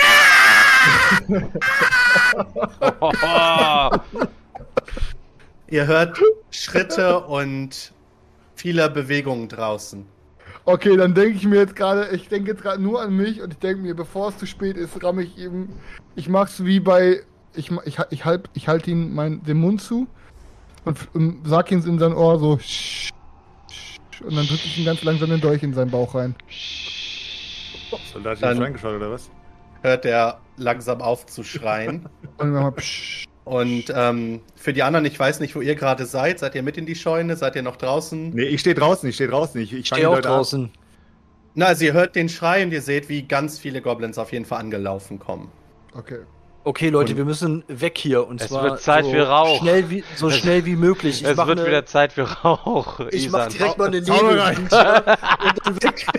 [5.69, 7.93] Ihr hört Schritte und
[8.55, 10.05] viele Bewegungen draußen.
[10.65, 13.53] okay, dann denke ich mir jetzt gerade, ich denke jetzt gerade nur an mich und
[13.53, 15.69] ich denke mir, bevor es zu spät ist, ramme ich ihm,
[16.15, 17.21] ich mach's wie bei,
[17.55, 20.07] ich, ich, ich, halb, ich halte ihm mein, den Mund zu
[20.85, 23.09] und, und sag ihm in sein Ohr so, "Sch-
[23.69, 26.35] sch", und dann drücke ich ihm ganz langsam den Dolch in seinen Bauch rein.
[28.13, 29.29] Soldat hier reingeschaut oder was?
[29.81, 32.07] Hört er langsam auf zu schreien.
[32.37, 33.25] Und dann mal, psch.
[33.43, 36.37] Und ähm, für die anderen, ich weiß nicht, wo ihr gerade seid.
[36.39, 37.35] Seid ihr mit in die Scheune?
[37.35, 38.29] Seid ihr noch draußen?
[38.29, 39.09] Nee, ich stehe draußen.
[39.09, 39.59] Ich stehe draußen.
[39.59, 40.69] Ich, ich stehe auch Leute draußen.
[41.55, 44.45] Na, also ihr hört den Schrei und ihr seht, wie ganz viele Goblins auf jeden
[44.45, 45.49] Fall angelaufen kommen.
[45.93, 46.19] Okay.
[46.63, 48.27] Okay, Leute, Und- wir müssen weg hier.
[48.27, 49.59] Und Es zwar wird Zeit so für Rauch.
[49.61, 51.21] Schnell wie, so Es- schnell wie möglich.
[51.23, 52.99] Ich es wird ne- wieder Zeit für Rauch.
[53.11, 53.99] Ich mach direkt mal eine.
[54.01, 56.05] Nebelwand und dann weg.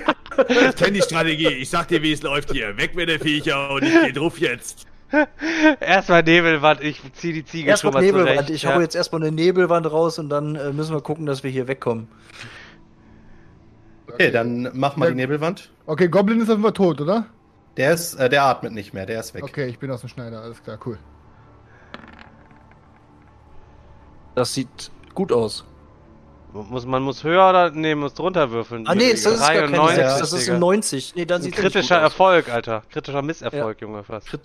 [0.49, 1.49] Ich kenne die Strategie.
[1.49, 2.75] Ich sag dir, wie es läuft hier.
[2.79, 4.87] Weg mit der Viecher und ich geh drauf jetzt.
[5.81, 8.31] Erstmal Nebelwand, ich zieh die Ziege schon Erstmal mal Nebelwand.
[8.37, 8.51] zurecht.
[8.51, 8.75] Ich ja.
[8.75, 11.69] hau jetzt erstmal eine Nebelwand raus und dann äh, müssen wir gucken, dass wir hier
[11.69, 12.09] wegkommen.
[14.11, 15.11] Okay, dann mach mal Ja.
[15.11, 15.71] die Nebelwand.
[15.85, 17.27] Okay, Goblin ist auf jeden Fall tot, oder?
[17.77, 19.43] Der ist, äh, der atmet nicht mehr, der ist weg.
[19.45, 20.99] Okay, ich bin aus dem Schneider, alles klar, cool.
[24.35, 25.65] Das sieht gut aus.
[26.53, 28.87] Muss, man muss höher oder nee, muss drunter würfeln.
[28.87, 31.15] Ah, nee, das ist gar keine 93, 6, das ist ein 90.
[31.15, 32.13] Nee, dann Ein sieht er kritischer gut aus.
[32.13, 32.83] Erfolg, Alter.
[32.91, 34.39] Kritischer Misserfolg, Junge, fast.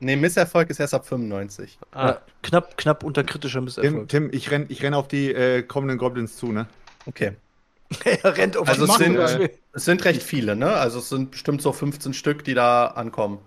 [0.00, 1.78] Nee, Misserfolg ist erst ab 95.
[1.92, 4.08] Ah, Ja, knapp, knapp unter kritischer Tim, Misserfolg.
[4.08, 6.66] Tim ich renn, ich renn auf die äh, kommenden Goblins zu, ne?
[7.04, 7.32] Okay.
[8.04, 10.72] Er rennt auf Also die es sind, es sind recht viele, ne?
[10.72, 13.38] Also es sind bestimmt so 15 Stück, die da ankommen.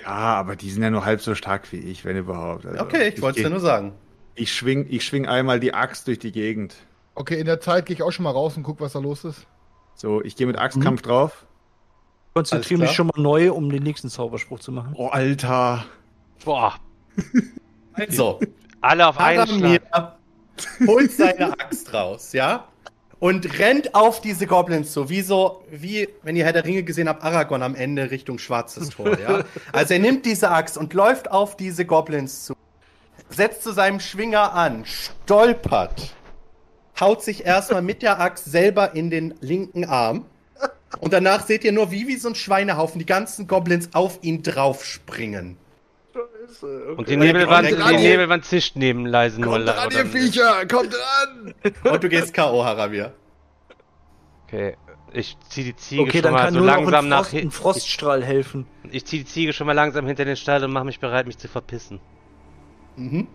[0.00, 2.66] Ja, aber die sind ja nur halb so stark wie ich, wenn überhaupt.
[2.66, 3.92] Also, Okay, ich wollte es dir nur sagen.
[4.34, 6.74] Ich schwing, ich schwing einmal die Axt durch die Gegend.
[7.14, 9.24] Okay, in der Zeit gehe ich auch schon mal raus und guck, was da los
[9.24, 9.46] ist.
[9.94, 11.46] So, ich gehe mit Axtkampf drauf.
[12.32, 14.94] konzentriere mich schon mal neu, um den nächsten Zauberspruch zu machen.
[14.96, 15.84] Oh, Alter.
[16.44, 16.74] boah.
[17.92, 18.40] Also,
[18.80, 20.16] Alle auf einen Schlag.
[20.86, 22.66] holt seine Axt raus, ja?
[23.22, 27.08] Und rennt auf diese Goblins zu, wie so, wie, wenn ihr Herr der Ringe gesehen
[27.08, 29.44] habt, Aragorn am Ende Richtung Schwarzes Tor, ja?
[29.72, 32.56] Also er nimmt diese Axt und läuft auf diese Goblins zu,
[33.30, 36.16] setzt zu seinem Schwinger an, stolpert,
[36.98, 40.26] haut sich erstmal mit der Axt selber in den linken Arm.
[40.98, 44.42] Und danach seht ihr nur, wie wie so ein Schweinehaufen die ganzen Goblins auf ihn
[44.42, 45.58] draufspringen.
[46.96, 49.52] Und die Nebelwand, Kommt die dran, ihr- Nebelwand zischt neben leise nur.
[49.54, 50.66] Kommt dran, ihr Viecher!
[50.66, 51.54] Kommt dran!
[51.92, 53.12] Und du gehst K.O., Haramir.
[54.46, 54.76] Okay,
[55.12, 57.50] ich zieh die Ziege Okay, schon dann mal kann so langsam nach hinten.
[57.50, 58.66] Froststrahl helfen.
[58.90, 61.38] Ich zieh die Ziege schon mal langsam hinter den Stall und mache mich bereit, mich
[61.38, 62.00] zu verpissen.
[62.96, 63.26] Mhm.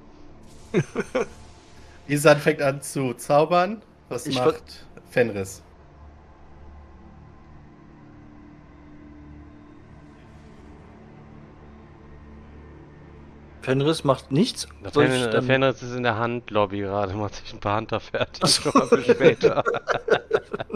[2.08, 3.82] Isan fängt an zu zaubern.
[4.10, 5.62] Was Ich macht Fenris?
[13.68, 14.66] Fenris macht nichts.
[14.82, 18.00] Der, Fen der dann- Fenris ist in der Handlobby gerade, macht sich ein paar Hunter
[18.00, 18.64] fertig.
[18.74, 19.62] Mal für später.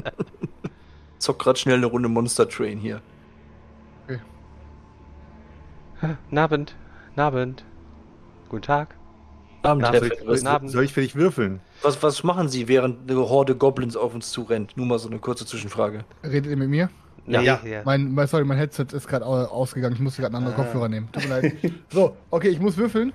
[1.17, 2.99] Zock grad schnell eine Runde Monster Train hier.
[6.31, 6.75] Nabend,
[7.15, 7.63] Nabend.
[8.49, 8.93] Guten Tag.
[9.61, 9.93] Abend, Herr.
[9.93, 10.19] Fenris.
[10.25, 10.71] Guten Abend.
[10.71, 11.61] Soll ich für dich würfeln?
[11.83, 14.75] Was, was machen Sie, während eine Horde Goblins auf uns zurennt?
[14.75, 16.03] Nur mal so eine kurze Zwischenfrage.
[16.25, 16.89] Redet ihr mit mir?
[17.27, 17.59] Ja, Ja.
[17.65, 17.81] ja.
[17.85, 19.93] Mein, mein, sorry, mein Headset ist gerade au- ausgegangen.
[19.95, 21.09] Ich musste gerade einen anderen Kopfhörer nehmen.
[21.11, 21.53] Tut mir leid.
[21.89, 23.13] So, okay, ich muss würfeln.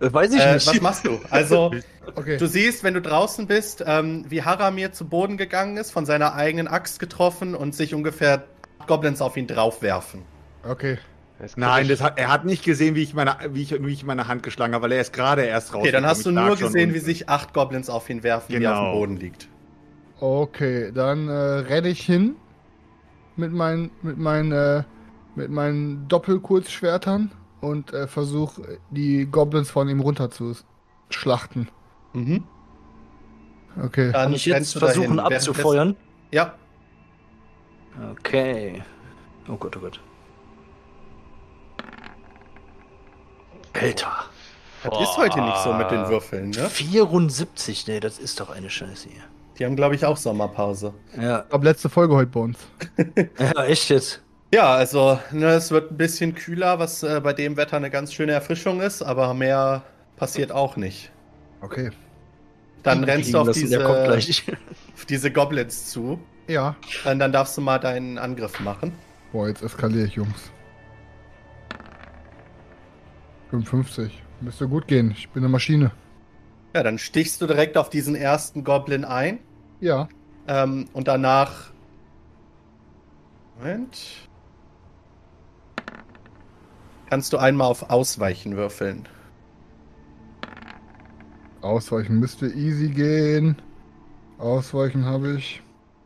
[0.00, 0.66] Weiß ich Äh, nicht.
[0.66, 1.18] was machst du?
[1.30, 1.72] Also,
[2.14, 2.36] Okay.
[2.36, 6.34] du siehst, wenn du draußen bist, ähm, wie Haramir zu Boden gegangen ist, von seiner
[6.34, 8.44] eigenen Axt getroffen und sich ungefähr
[8.86, 10.22] Goblins auf ihn draufwerfen.
[10.62, 10.98] Okay.
[11.40, 14.04] Jetzt Nein, das hat, er hat nicht gesehen, wie ich meine, wie ich, wie ich
[14.04, 15.82] meine Hand geschlagen habe, weil er ist gerade erst raus.
[15.82, 18.72] Okay, dann hast du nur gesehen, wie sich acht Goblins auf ihn werfen, wie er
[18.72, 18.92] auf dem Genau.
[18.98, 19.48] Boden liegt.
[20.20, 22.34] Okay, dann äh, renne ich hin
[23.38, 24.82] mit meinen mit meinen äh,
[25.34, 30.54] mit meinen Doppelkurzschwertern und äh, versuche die Goblins von ihm runter zu
[31.10, 31.68] schlachten.
[32.12, 32.44] Mhm.
[33.82, 34.10] Okay.
[34.12, 34.86] Dann Kann ich jetzt dahin.
[34.88, 35.96] versuchen Währenddessen- abzufeuern?
[36.32, 36.54] Ja,
[38.12, 38.82] Okay.
[39.48, 40.00] Oh Gott, oh Gott.
[43.72, 44.24] Alter.
[44.84, 46.68] das ist heute nicht so mit den Würfeln, ne?
[46.68, 49.22] 74, nee, das ist doch eine Scheiße hier.
[49.58, 50.94] Die haben, glaube ich, auch Sommerpause.
[51.20, 52.58] Ja, Ich glaube, letzte Folge heute bei uns.
[53.38, 54.22] ja echt jetzt.
[54.54, 58.14] Ja, also, ne, es wird ein bisschen kühler, was äh, bei dem Wetter eine ganz
[58.14, 59.82] schöne Erfrischung ist, aber mehr
[60.16, 61.10] passiert auch nicht.
[61.60, 61.90] Okay.
[62.82, 66.18] Dann rennst du auf diese, auf diese Goblins zu.
[66.46, 66.76] Ja.
[67.04, 68.92] Und dann darfst du mal deinen Angriff machen.
[69.32, 70.50] Boah, jetzt eskaliere ich, Jungs.
[73.50, 74.22] 55.
[74.40, 75.10] Müsste gut gehen.
[75.10, 75.90] Ich bin eine Maschine.
[76.74, 79.40] Ja, dann stichst du direkt auf diesen ersten Goblin ein.
[79.80, 80.08] Ja.
[80.46, 81.70] Ähm, und danach.
[83.58, 84.28] Moment.
[87.10, 89.08] Kannst du einmal auf Ausweichen würfeln.
[91.60, 93.56] Ausweichen müsste easy gehen.
[94.38, 95.62] Ausweichen habe ich.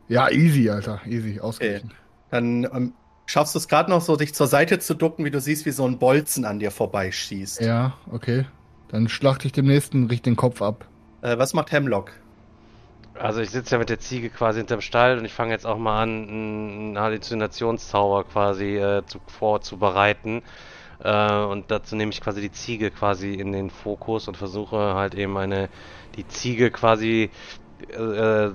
[0.07, 1.01] Ja, easy, Alter.
[1.05, 1.39] Easy.
[1.39, 1.91] Ausweichen.
[2.31, 2.93] Dann ähm,
[3.25, 5.71] schaffst du es gerade noch so, dich zur Seite zu ducken, wie du siehst, wie
[5.71, 7.61] so ein Bolzen an dir vorbeischießt.
[7.61, 8.45] Ja, okay.
[8.87, 10.87] Dann schlachte ich dem nächsten richtig den Kopf ab.
[11.21, 12.11] Äh, was macht Hemlock?
[13.15, 15.77] Also ich sitze ja mit der Ziege quasi hinterm Stall und ich fange jetzt auch
[15.77, 20.41] mal an, einen Halluzinationszauber quasi äh, zu, vorzubereiten.
[20.99, 25.15] Äh, und dazu nehme ich quasi die Ziege quasi in den Fokus und versuche halt
[25.15, 25.69] eben eine
[26.15, 27.31] die Ziege quasi
[27.89, 28.49] äh,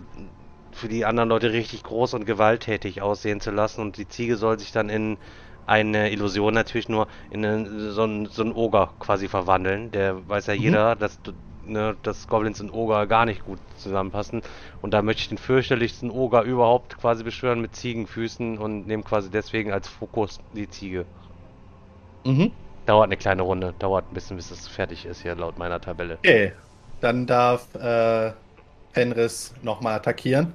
[0.73, 4.59] für die anderen Leute richtig groß und gewalttätig aussehen zu lassen und die Ziege soll
[4.59, 5.19] sich dann in
[5.67, 9.91] eine Illusion natürlich nur in eine, so, ein, so ein Oger quasi verwandeln.
[9.91, 11.33] Der weiß ja jeder, dass du-
[11.69, 14.43] ne, dass Goblins und Oger gar nicht gut zusammenpassen.
[14.83, 19.31] Und da möchte ich den fürchterlichsten Oger überhaupt quasi beschwören mit Ziegenfüßen und nehme quasi
[19.31, 21.05] deswegen als Fokus die Ziege.
[22.25, 22.53] Mhm.
[22.87, 26.19] Dauert eine kleine Runde, dauert ein bisschen, bis es fertig ist hier laut meiner Tabelle.
[26.19, 26.53] Okay.
[27.01, 28.33] Dann darf äh,
[28.93, 30.53] Fenris nochmal attackieren.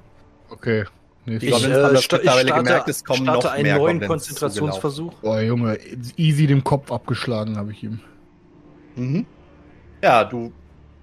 [0.50, 0.84] Okay.
[1.26, 1.46] Nächste.
[1.46, 3.78] Die Ich, Goblins äh, das sta ich starte, gemerkt, es kommen starte noch einen mehr
[3.78, 5.14] neuen Goblins Konzentrationsversuch.
[5.22, 5.78] Boah, Junge,
[6.16, 8.00] easy den Kopf abgeschlagen habe ich ihm.
[8.96, 9.26] Mhm.
[10.02, 10.52] Ja, du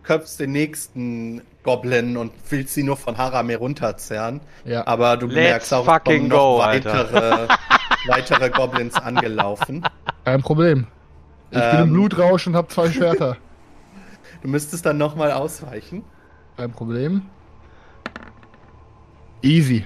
[0.03, 4.41] köpfst den nächsten Goblin und willst sie nur von Haramir runterzerren.
[4.65, 4.85] Ja.
[4.87, 7.47] Aber du Let's merkst auch, es fucking kommen noch go, weitere,
[8.07, 9.83] weitere Goblins angelaufen.
[10.25, 10.87] Kein Problem.
[11.51, 11.83] Ich bin Ähm.
[11.83, 13.37] im Blutrausch und habe zwei Schwerter.
[14.41, 16.03] Du müsstest dann nochmal ausweichen.
[16.57, 17.23] Kein Problem.
[19.41, 19.85] Easy.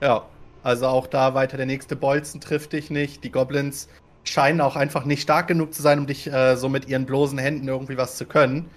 [0.00, 0.22] Ja,
[0.62, 3.24] also auch da weiter der nächste Bolzen trifft dich nicht.
[3.24, 3.88] Die Goblins
[4.24, 7.38] scheinen auch einfach nicht stark genug zu sein, um dich äh, so mit ihren bloßen
[7.38, 8.70] Händen irgendwie was zu können.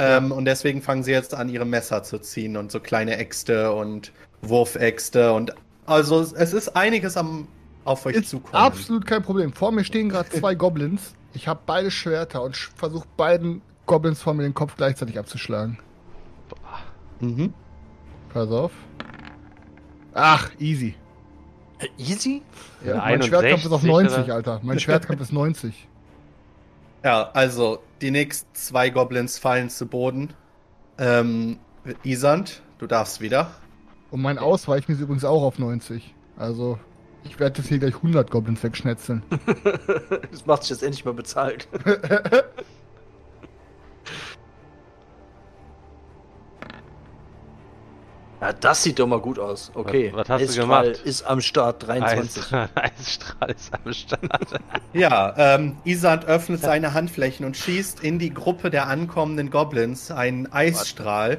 [0.00, 3.72] Ähm, Und deswegen fangen sie jetzt an, ihre Messer zu ziehen und so kleine Äxte
[3.72, 5.54] und Wurfäxte und
[5.86, 7.46] also es ist einiges am
[7.84, 8.54] auf euch Ist zukommen.
[8.54, 9.52] absolut kein Problem.
[9.52, 11.14] Vor mir stehen gerade zwei Goblins.
[11.34, 15.78] Ich habe beide Schwerter und versuche beiden Goblins vor mir den Kopf gleichzeitig abzuschlagen.
[17.20, 17.52] Mhm.
[18.32, 18.72] Pass auf.
[20.14, 20.94] Ach, easy.
[21.78, 22.42] Äh, Easy?
[22.84, 24.34] Ja, mein Schwertkampf ist auf 61 90, oder?
[24.34, 24.60] Alter.
[24.62, 25.88] Mein Schwertkampf ist 90.
[27.02, 30.34] Ja, also die nächsten zwei Goblins fallen zu Boden.
[30.98, 31.58] Ähm,
[32.04, 33.52] Isand, du darfst wieder.
[34.10, 36.14] Und mein Ausweichen ist übrigens auch auf 90.
[36.36, 36.78] Also,
[37.24, 39.22] ich werde jetzt hier gleich 100 Goblins wegschnetzeln.
[40.30, 41.68] Das macht sich jetzt endlich mal bezahlt.
[48.40, 49.70] Ja, das sieht doch mal gut aus.
[49.74, 50.10] Okay.
[50.14, 51.02] Was- was hast du Eisstrahl gemacht?
[51.04, 52.42] ist am Start 23.
[52.42, 54.60] Eisstrahl, Eisstrahl ist am Start.
[54.92, 60.50] Ja, ähm, Isand öffnet seine Handflächen und schießt in die Gruppe der ankommenden Goblins einen
[60.52, 61.38] Eisstrahl.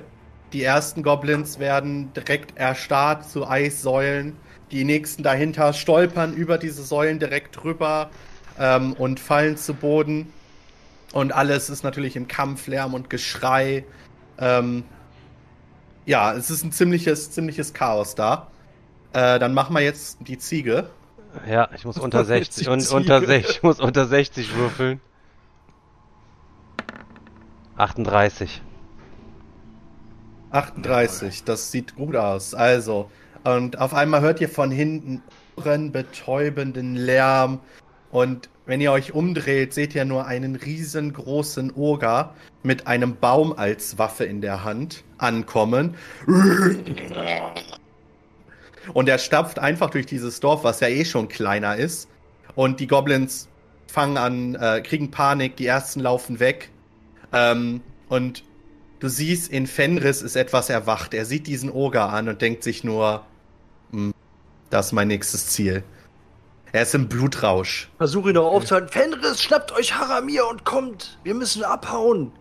[0.54, 4.36] Die ersten Goblins werden direkt erstarrt zu Eissäulen.
[4.72, 8.10] Die nächsten dahinter stolpern über diese Säulen direkt drüber
[8.60, 10.32] ähm, und fallen zu Boden.
[11.14, 13.86] Und alles ist natürlich im Kampflärm und Geschrei.
[14.40, 14.84] Ähm,
[16.06, 18.48] ja, es ist ein ziemliches, ziemliches Chaos da.
[19.14, 20.90] Äh, dann machen wir jetzt die Ziege.
[21.48, 25.00] Ja, ich muss unter 60 und unter 60, ich muss unter 60 würfeln.
[27.78, 28.62] 38.
[30.52, 32.54] 38, das sieht gut aus.
[32.54, 33.10] Also,
[33.44, 35.24] und auf einmal hört ihr von hinten
[35.56, 37.60] betäubenden Lärm.
[38.12, 43.98] Und wenn ihr euch umdreht, seht ihr nur einen riesengroßen Oger mit einem Baum als
[43.98, 45.96] Waffe in der Hand ankommen.
[48.94, 52.08] Und er stapft einfach durch dieses Dorf, was ja eh schon kleiner ist.
[52.56, 53.50] Und die Goblins
[53.88, 56.70] fangen an, äh, kriegen Panik, die ersten laufen weg.
[57.34, 58.46] Ähm, und
[59.02, 61.14] du siehst, in Fenris ist etwas erwacht.
[61.14, 63.26] Er sieht diesen Oger an und denkt sich nur,
[63.92, 64.14] "Hm,
[64.70, 65.84] das ist mein nächstes Ziel.
[66.74, 67.90] Er ist im Blutrausch.
[67.98, 68.90] Versuche ihn noch aufzuhalten.
[68.90, 71.20] Fenris, schnappt euch Haramir und kommt.
[71.24, 72.32] Wir müssen abhauen.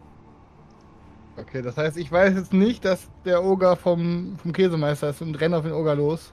[1.36, 5.34] Okay, das heißt, ich weiß jetzt nicht, dass der Oger vom, vom Käsemeister ist und
[5.40, 6.32] renne auf den Oger los.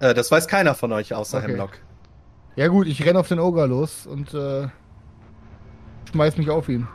[0.00, 1.48] Äh, das weiß keiner von euch außer Okay.
[1.48, 1.70] Hemlock.
[2.56, 4.68] Ja gut, ich renne auf den Oger los und äh,
[6.10, 6.88] schmeiß mich auf ihn.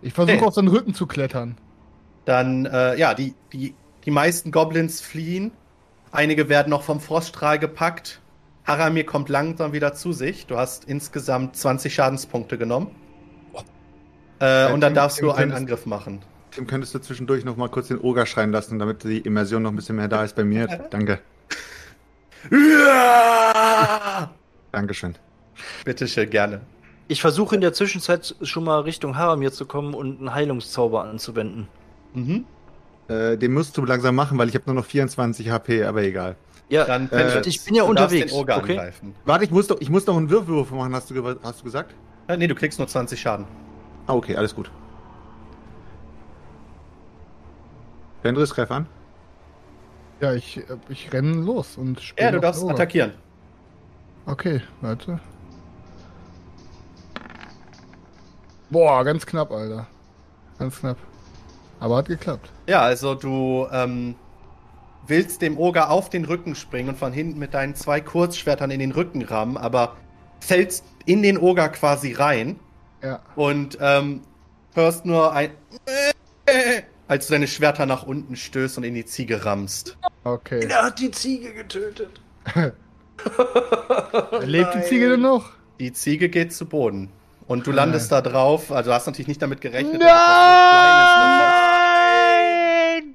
[0.00, 0.46] Ich versuche Okay.
[0.46, 1.56] auf seinen Rücken zu klettern.
[2.24, 5.50] Dann, äh, ja, die, die, die meisten Goblins fliehen.
[6.12, 8.20] Einige werden noch vom Froststrahl gepackt.
[8.64, 10.46] Haramir kommt langsam wieder zu sich.
[10.46, 12.90] Du hast insgesamt 20 Schadenspunkte genommen.
[14.40, 16.22] Äh, und dann Tim- darfst Tim du einen könntest- Angriff machen.
[16.50, 19.70] Tim, könntest du zwischendurch noch mal kurz den Oger schreien lassen, damit die Immersion noch
[19.72, 20.66] ein bisschen mehr da ist bei mir?
[20.90, 21.18] Danke.
[24.72, 25.14] Dankeschön.
[25.84, 26.60] Bitteschön, gerne.
[27.08, 31.68] Ich versuche in der Zwischenzeit schon mal Richtung Haramir zu kommen und einen Heilungszauber anzuwenden.
[32.14, 32.44] Mhm.
[33.08, 36.36] Äh, den musst du langsam machen, weil ich habe nur noch 24 HP, aber egal.
[36.68, 38.90] Ja, Dann, Äh, ich bin ja unterwegs, Den Oger okay?
[39.24, 41.94] Warte, ich muss doch, ich muss doch einen Würfelwurf machen, hast du, hast du gesagt?
[42.28, 43.46] Äh, nee, du kriegst nur 20 Schaden.
[44.06, 44.70] Ah, okay, alles gut.
[48.22, 48.86] Fenris, greif an.
[50.20, 53.12] Ja, ich, ich renne los und spiele Ja, du darfst attackieren.
[54.26, 55.20] Okay, warte.
[58.70, 59.86] Boah, ganz knapp, Alter.
[60.58, 60.96] Ganz knapp.
[61.80, 62.50] Aber hat geklappt.
[62.66, 64.14] Ja, also du ähm,
[65.06, 68.80] willst dem Oger auf den Rücken springen und von hinten mit deinen zwei Kurzschwertern in
[68.80, 69.96] den Rücken rammen, aber
[70.40, 72.58] fällst in den Oger quasi rein
[73.02, 73.20] Ja.
[73.36, 74.22] und ähm,
[74.74, 75.50] hörst nur ein
[77.06, 79.96] als du deine Schwerter nach unten stößt und in die Ziege rammst.
[80.24, 80.66] Okay.
[80.68, 82.20] er hat die Ziege getötet.
[84.42, 85.50] Lebt die Ziege denn noch?
[85.80, 87.10] Die Ziege geht zu Boden.
[87.46, 91.43] Und du landest da drauf, also du hast natürlich nicht damit gerechnet, dass etwas Nein!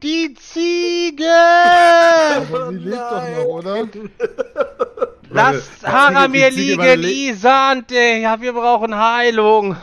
[0.02, 1.26] Die Ziege!
[2.36, 3.88] Aber sie lebt doch noch, oder?
[5.30, 7.96] Warte, Haramir Ziege liegen, Isante!
[8.22, 9.76] Ja, wir brauchen Heilung!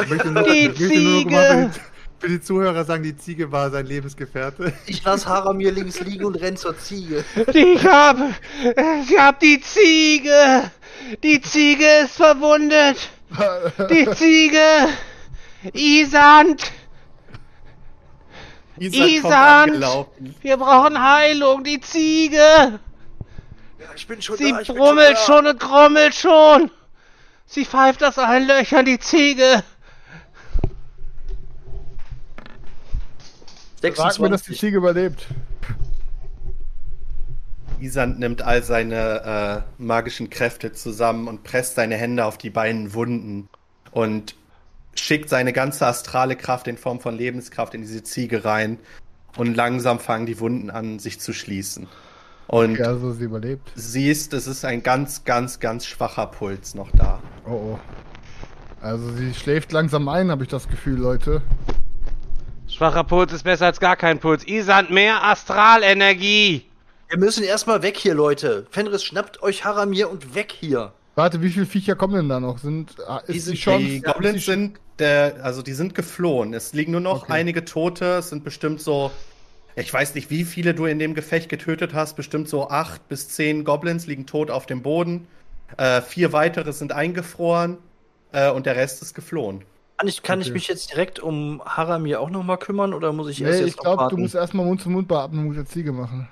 [0.00, 1.30] Ich möchte nur, Die ich möchte nur Ziege!
[1.30, 1.80] für, die,
[2.20, 4.72] für die Zuhörer sagen, die Ziege war sein Lebensgefährte.
[4.86, 7.24] Ich lasse Haramir links liegen und renn zur Ziege.
[7.52, 10.70] Ich habe, ich habe die Ziege!
[11.22, 13.10] Die Ziege ist verwundet!
[13.90, 14.88] Die Ziege!
[15.72, 16.60] Isant!
[16.60, 16.81] Isand
[18.86, 19.34] Isand!
[19.70, 20.34] angelaufen.
[20.40, 22.36] Wir brauchen Heilung, die Ziege!
[22.36, 22.80] Ja,
[23.94, 25.16] ich bin schon Sie da, ich bin brummelt da.
[25.16, 26.70] schon und grommelt schon!
[27.46, 29.62] Sie pfeift aus allen Löchern, die Ziege!
[33.82, 34.60] Sag mir, dass die 26.
[34.60, 35.26] Ziege überlebt.
[37.80, 42.94] Isand nimmt all seine äh, magischen Kräfte zusammen und presst seine Hände auf die beiden
[42.94, 43.48] Wunden
[43.90, 44.36] und
[44.94, 48.78] schickt seine ganze astrale Kraft in Form von Lebenskraft in diese Ziege rein.
[49.36, 51.88] Und langsam fangen die Wunden an, sich zu schließen.
[52.48, 53.70] Und Ja, also sie überlebt.
[53.74, 57.20] siehst, es ist ein ganz, ganz, ganz schwacher Puls noch da.
[57.46, 57.78] Oh oh.
[58.82, 61.40] Also sie schläft langsam ein, habe ich das Gefühl, Leute.
[62.68, 64.46] Schwacher Puls ist besser als gar kein Puls.
[64.46, 66.66] Isand, mehr Astralenergie!
[67.08, 68.66] Wir müssen erstmal weg hier, Leute.
[68.70, 70.92] Fenris, schnappt euch Haramir und weg hier.
[71.14, 72.58] Warte, wie viele Viecher kommen denn da noch?
[72.58, 75.94] Sind, ah, ist Die, die, sind, Chance, die Goblins die- sind, der, also die sind
[75.94, 76.54] geflohen.
[76.54, 77.32] Es liegen nur noch Okay.
[77.32, 78.16] einige Tote.
[78.18, 79.10] Es sind bestimmt so,
[79.76, 82.16] ich weiß nicht, wie viele du in dem Gefecht getötet hast.
[82.16, 85.26] Bestimmt so acht bis zehn Goblins liegen tot auf dem Boden.
[85.76, 87.78] Äh, vier weitere sind eingefroren
[88.32, 89.64] äh, und der Rest ist geflohen.
[89.98, 90.54] Kann ich, kann ich Okay.
[90.54, 93.76] mich jetzt direkt um Haramir auch nochmal kümmern oder muss ich Nee, erst jetzt ich
[93.76, 96.28] glaube, du musst erstmal Mund-zu-Mund-Beatmung mit der Ziege machen.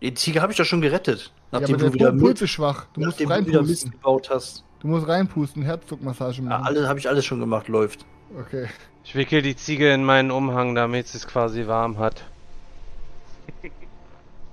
[0.00, 1.30] Die Ziege habe ich doch schon gerettet.
[1.52, 2.86] Ja, Nachdem aber du der wieder, Puls ist schwach.
[2.94, 3.90] Du musst nachdem du Mist reinpusten.
[3.92, 4.64] gebaut hast.
[4.80, 6.64] Du musst reinpusten, Herzdruckmassage Ja, machen.
[6.64, 8.04] alle habe ich alles schon gemacht, läuft.
[8.38, 8.68] Okay.
[9.04, 12.24] Ich wickel die Ziege in meinen Umhang, damit sie es quasi warm hat.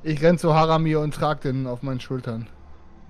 [0.03, 2.47] Ich renn zu Haramir und trag den auf meinen Schultern.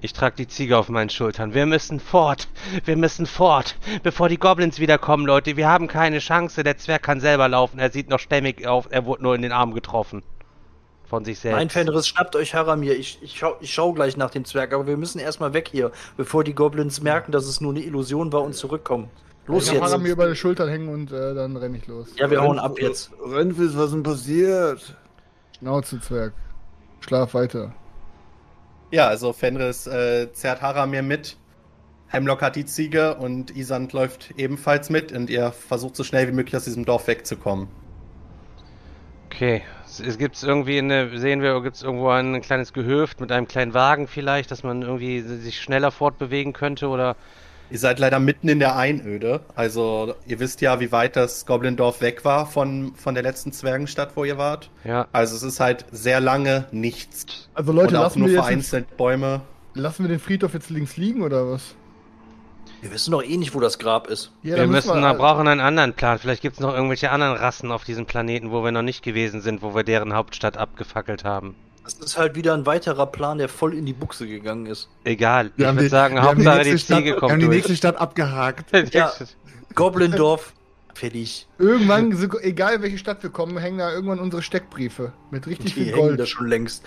[0.02, 1.54] Ich trage die Ziege auf meinen Schultern.
[1.54, 2.48] Wir müssen fort.
[2.86, 3.76] Wir müssen fort.
[4.02, 5.58] Bevor die Goblins wiederkommen, Leute.
[5.58, 6.64] Wir haben keine Chance.
[6.64, 7.80] Der Zwerg kann selber laufen.
[7.80, 8.88] Er sieht noch stämmig auf.
[8.92, 10.24] Er wurde nur in den Arm getroffen.
[11.10, 11.58] Von sich selbst.
[11.58, 12.96] Mein Fenris, schnappt euch Haramir.
[12.96, 15.92] Ich, ich, schau, ich schau gleich nach dem Zwerg, aber wir müssen erstmal weg hier,
[16.18, 19.10] bevor die Goblins merken, dass es nur eine Illusion war und zurückkommen.
[19.48, 19.82] Los ich jetzt.
[19.82, 22.10] Haramir über die Schultern hängen und äh, dann renn ich los.
[22.16, 23.10] Ja, wir hauen ab jetzt.
[23.26, 24.96] Renfis, was ist denn passiert?
[25.58, 26.34] Schnauze, Zwerg.
[27.00, 27.74] Schlaf weiter.
[28.92, 31.38] Ja, also Fenris äh, zerrt Haramir mit.
[32.08, 36.32] Hemlock hat die Ziege und Isand läuft ebenfalls mit und ihr versucht so schnell wie
[36.34, 37.68] möglich aus diesem Dorf wegzukommen.
[39.26, 39.64] Okay.
[39.90, 43.74] Es- Es gibt's irgendwie eine, sehen wir, gibt's irgendwo ein kleines Gehöft mit einem kleinen
[43.74, 47.16] Wagen vielleicht, dass man irgendwie sich schneller fortbewegen könnte oder
[47.72, 49.42] Ihr seid leider mitten in der Einöde.
[49.56, 54.14] Also ihr wisst ja, wie weit das Goblindorf weg war von, von der letzten Zwergenstadt,
[54.16, 54.72] wo ihr wart.
[54.84, 55.08] ja.
[55.12, 57.48] Also es ist halt sehr lange nichts.
[57.54, 59.42] Also Leute, Und auch lassen nur wir, jetzt vereinzelt Bäume.
[59.76, 61.76] lassen wir den Friedhof jetzt links liegen oder was?
[62.82, 64.32] Wir wissen doch eh nicht, wo das Grab ist.
[64.44, 66.18] Ja, wir müssen, wir- wir brauchen einen anderen Plan.
[66.20, 69.62] Vielleicht gibt's noch irgendwelche anderen Rassen auf diesem Planeten, wo wir noch nicht gewesen sind,
[69.62, 71.56] wo wir deren Hauptstadt abgefackelt haben.
[71.84, 74.88] Das ist halt wieder ein weiterer Plan, der voll in die Buchse gegangen ist.
[75.04, 75.52] Egal.
[75.56, 77.32] Wir ich haben würde die- sagen, wir haben Hauptsache die, nächste Stadt- Ziege Wir kommt
[77.32, 77.56] haben die durch.
[77.58, 78.66] nächste Stadt abgehakt.
[78.94, 79.12] Ja.
[79.76, 80.54] Goblindorf,
[80.94, 81.48] fertig.
[81.58, 85.84] Irgendwann, so- egal welche Stadt wir kommen, hängen da irgendwann unsere Steckbriefe mit richtig Die
[85.86, 86.30] viel hängen da Gold.
[86.30, 86.84] schon längst.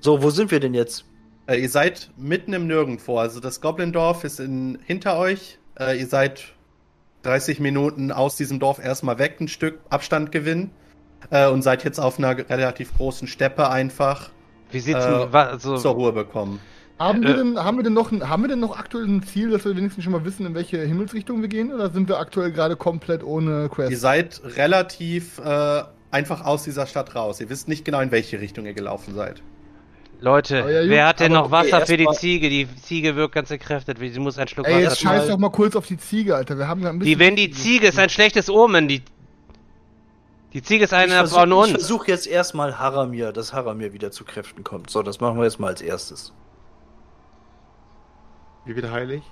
[0.00, 1.04] So, wo sind wir denn jetzt?
[1.50, 3.18] Äh, ihr seid mitten im Nirgendwo.
[3.18, 5.58] Also das Goblindorf ist in, hinter euch.
[5.78, 6.44] Äh, ihr seid
[7.22, 10.70] 30 Minuten aus diesem Dorf erstmal weg, ein Stück Abstand gewinnen.
[11.30, 14.30] Äh, und seid jetzt auf einer relativ großen Steppe einfach
[14.70, 16.60] Wie sieht's Äh, denn, wa- so, zur Ruhe bekommen.
[16.98, 17.36] Haben wir, Äh.
[17.38, 19.74] denn, haben, wir denn noch, ein- haben wir denn noch aktuell ein Ziel, dass wir
[19.76, 21.72] wenigstens schon mal wissen, in welche Himmelsrichtung wir gehen?
[21.72, 24.00] Oder sind wir aktuell gerade komplett ohne Ihr Quest?
[24.00, 27.40] seid relativ äh, einfach aus dieser Stadt raus.
[27.40, 29.42] Ihr wisst nicht genau, in welche Richtung ihr gelaufen seid.
[30.20, 32.50] Leute, ja, wer hat denn noch Wasser okay, für die Ziege?
[32.50, 33.98] Die Ziege wirkt ganz entkräftet.
[33.98, 36.36] Sie muss einen Schluck Ey, jetzt Wasser scheiß mal- doch mal kurz auf die Ziege,
[36.36, 36.58] Alter.
[36.58, 37.14] Wir haben da ein bisschen.
[37.14, 38.86] Die, wenn die Ziege ist ein schlechtes Omen.
[38.88, 39.02] Die,
[40.52, 41.70] die Ziege ist Ich eine versuch- von Ich uns.
[41.70, 44.90] versuche jetzt erstmal Haramir, dass Haramir wieder zu Kräften kommt.
[44.90, 46.32] So, das machen wir jetzt mal als erstes.
[48.66, 49.22] Wie wieder heilig?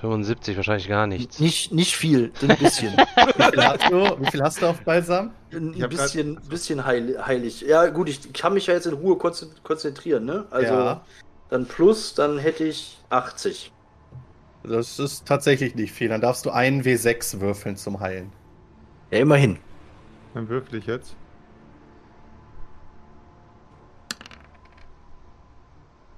[0.00, 1.40] 75, wahrscheinlich gar nichts.
[1.40, 2.92] Nicht, nicht viel, ein bisschen.
[3.36, 5.30] Wie viel hast du, wie viel hast du auf Balsam?
[5.52, 7.60] Ein Ich bisschen, bisschen heil, heilig.
[7.60, 10.46] Ja, gut, ich kann mich ja jetzt in Ruhe konzen- konzentrieren, ne?
[10.50, 11.00] Also, Ja.
[11.50, 13.72] dann plus, dann hätte ich 80.
[14.62, 16.08] Das ist tatsächlich nicht viel.
[16.08, 18.32] Dann darfst du einen W6 würfeln zum Heilen.
[19.10, 19.58] Ja, immerhin.
[20.34, 21.14] Dann würfel ich jetzt.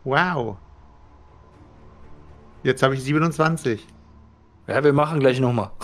[0.05, 0.57] Wow.
[2.63, 3.87] Jetzt habe ich 27.
[4.69, 5.71] Ja, wir machen gleich nochmal.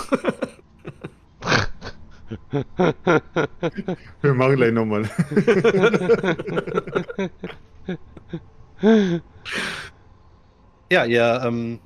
[4.20, 5.08] Wir machen gleich nochmal.
[10.90, 11.80] Ja, ihr ähm,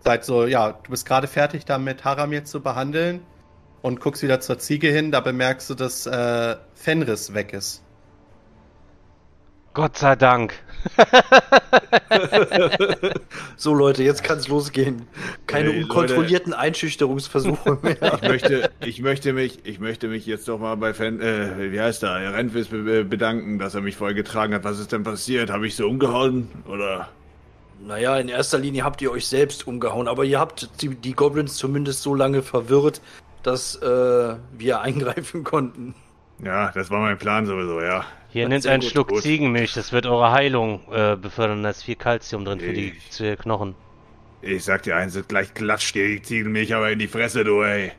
[0.00, 3.20] seid so, ja, du bist gerade fertig damit, Haramir zu behandeln
[3.80, 5.10] und guckst wieder zur Ziege hin.
[5.10, 7.82] Da bemerkst du, dass äh, Fenris weg ist.
[9.72, 10.54] Gott sei Dank.
[13.56, 15.06] So, Leute, jetzt kann's losgehen.
[15.46, 18.18] Keine Hey, unkontrollierten Einschüchterungsversuche mehr.
[18.22, 21.80] Ich möchte, ich möchte mich, ich möchte mich jetzt doch mal bei Fan, äh, wie
[21.80, 24.64] heißt er, Renfis be bedanken, dass er mich vorher getragen hat.
[24.64, 25.50] Was ist denn passiert?
[25.50, 26.48] Habe ich so umgehauen?
[26.68, 27.08] Oder?
[27.84, 31.56] Naja, in erster Linie habt ihr euch selbst umgehauen, aber ihr habt die, die Goblins
[31.56, 33.00] zumindest so lange verwirrt,
[33.42, 35.94] dass äh, wir eingreifen konnten.
[36.42, 38.04] Ja, das war mein Plan sowieso, ja.
[38.30, 38.90] Hier nimmt einen gut.
[38.90, 39.22] Schluck Gut.
[39.22, 39.74] Ziegenmilch.
[39.74, 41.62] Das wird eure Heilung äh, befördern.
[41.62, 43.74] Da ist viel Kalzium drin für die Ich- für Knochen.
[44.40, 47.92] Ich sag dir eins, gleich klatscht dir die Ziegelmilch aber in die Fresse, du, ey.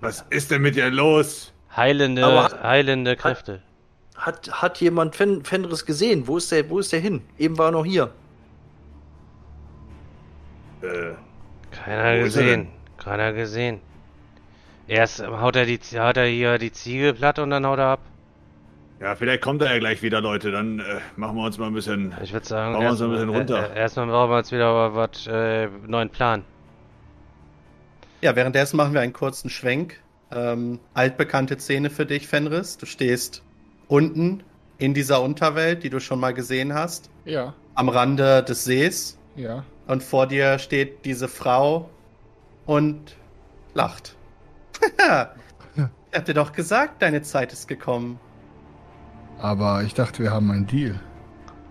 [0.00, 1.52] Was ist denn mit dir los?
[1.76, 3.62] Heilende, hat- heilende Kräfte.
[4.16, 6.26] Hat, hat jemand Fen Fenris gesehen?
[6.26, 7.22] Wo ist, der, wo ist der hin?
[7.38, 8.10] Eben war er noch hier.
[10.82, 11.12] Äh,
[11.70, 12.68] Keiner er gesehen.
[12.98, 13.80] Keiner gesehen.
[14.86, 18.00] Erst haut er, die, haut er hier die Ziege platt und dann haut er ab.
[19.00, 20.50] Ja, vielleicht kommt er ja gleich wieder, Leute.
[20.50, 20.82] Dann äh,
[21.16, 22.14] machen wir uns mal ein bisschen.
[22.22, 23.70] Ich würde sagen, Machen wir uns ein bisschen runter.
[23.70, 26.44] äh, äh, erstmal brauchen wir uns wieder was, äh, neuen Plan.
[28.20, 30.00] Ja, währenddessen machen wir einen kurzen Schwenk.
[30.32, 32.78] Ähm, altbekannte Szene für dich, Fenris.
[32.78, 33.42] Du stehst
[33.88, 34.42] unten
[34.78, 39.18] in dieser Unterwelt, die du schon mal gesehen hast, Ja, am Rande des Sees.
[39.36, 39.64] ja.
[39.86, 41.90] Und vor dir steht diese Frau
[42.64, 43.16] und
[43.74, 44.16] lacht.
[45.76, 45.82] Ich
[46.14, 48.18] hab dir doch gesagt, deine Zeit ist gekommen.
[49.38, 51.00] Aber ich dachte, wir haben einen Deal.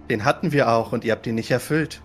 [0.09, 2.01] Den hatten wir auch und ihr habt ihn nicht erfüllt.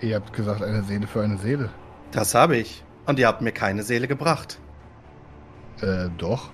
[0.00, 1.70] Ihr habt gesagt, eine Seele für eine Seele.
[2.10, 2.84] Das habe ich.
[3.06, 4.58] Und ihr habt mir keine Seele gebracht.
[5.80, 6.50] Äh, doch.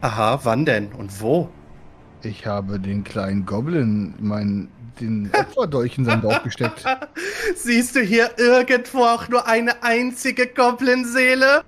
[0.00, 1.50] Aha, wann denn und wo?
[2.22, 6.84] Ich habe den kleinen Goblin, meinen, den Opferdolch in seinen Bauch gesteckt.
[7.56, 11.62] Siehst du hier irgendwo auch nur eine einzige Goblin-Seele?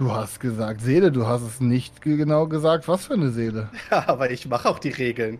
[0.00, 3.68] Du hast gesagt Seele, du hast es nicht ge- genau gesagt, was für eine Seele.
[3.90, 5.38] Ja, aber ich mache auch die Regeln.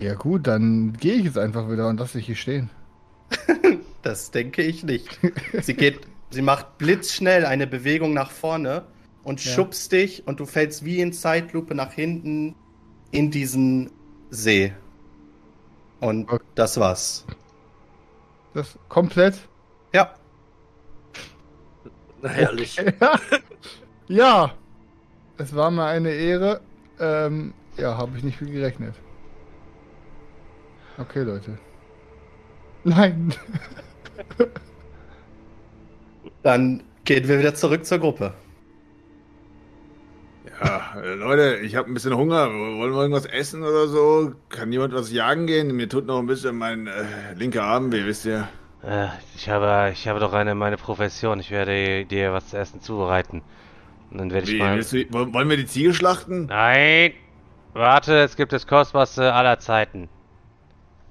[0.00, 2.70] Ja gut, dann gehe ich jetzt einfach wieder und lasse dich hier stehen.
[4.02, 5.20] Das denke ich nicht.
[5.60, 6.00] Sie geht,
[6.30, 8.82] sie macht blitzschnell eine Bewegung nach vorne
[9.22, 9.52] und Ja.
[9.52, 12.56] schubst dich und du fällst wie in Zeitlupe nach hinten
[13.12, 13.92] in diesen
[14.30, 14.72] See.
[16.00, 16.42] Und Okay.
[16.56, 17.24] das war's.
[18.54, 19.34] Das komplett?
[22.22, 22.76] Ja, Herrlich.
[24.08, 24.54] ja.
[25.38, 26.60] Es war mir eine Ehre.
[27.00, 28.94] Ähm, ja, habe ich nicht viel gerechnet.
[30.98, 31.58] Okay, Leute.
[32.84, 33.34] Nein.
[36.42, 38.34] dann gehen wir wieder zurück zur Gruppe.
[40.62, 42.48] Ja, Leute, ich habe ein bisschen Hunger.
[42.50, 44.32] Wollen wir irgendwas essen oder so?
[44.48, 45.74] Kann jemand was jagen gehen?
[45.74, 48.48] Mir tut noch ein bisschen mein äh, linker Arm weh, wisst ihr?
[48.82, 51.40] Äh, ich habe, ich habe doch eine, meine Profession.
[51.40, 53.42] Ich werde dir was zu essen zubereiten.
[54.10, 54.78] Und dann werde ich Wie, mal...
[54.78, 56.46] du, wollen wir die Ziege schlachten?
[56.46, 57.12] Nein!
[57.72, 60.08] Warte, es gibt das Kostbarste aller Zeiten.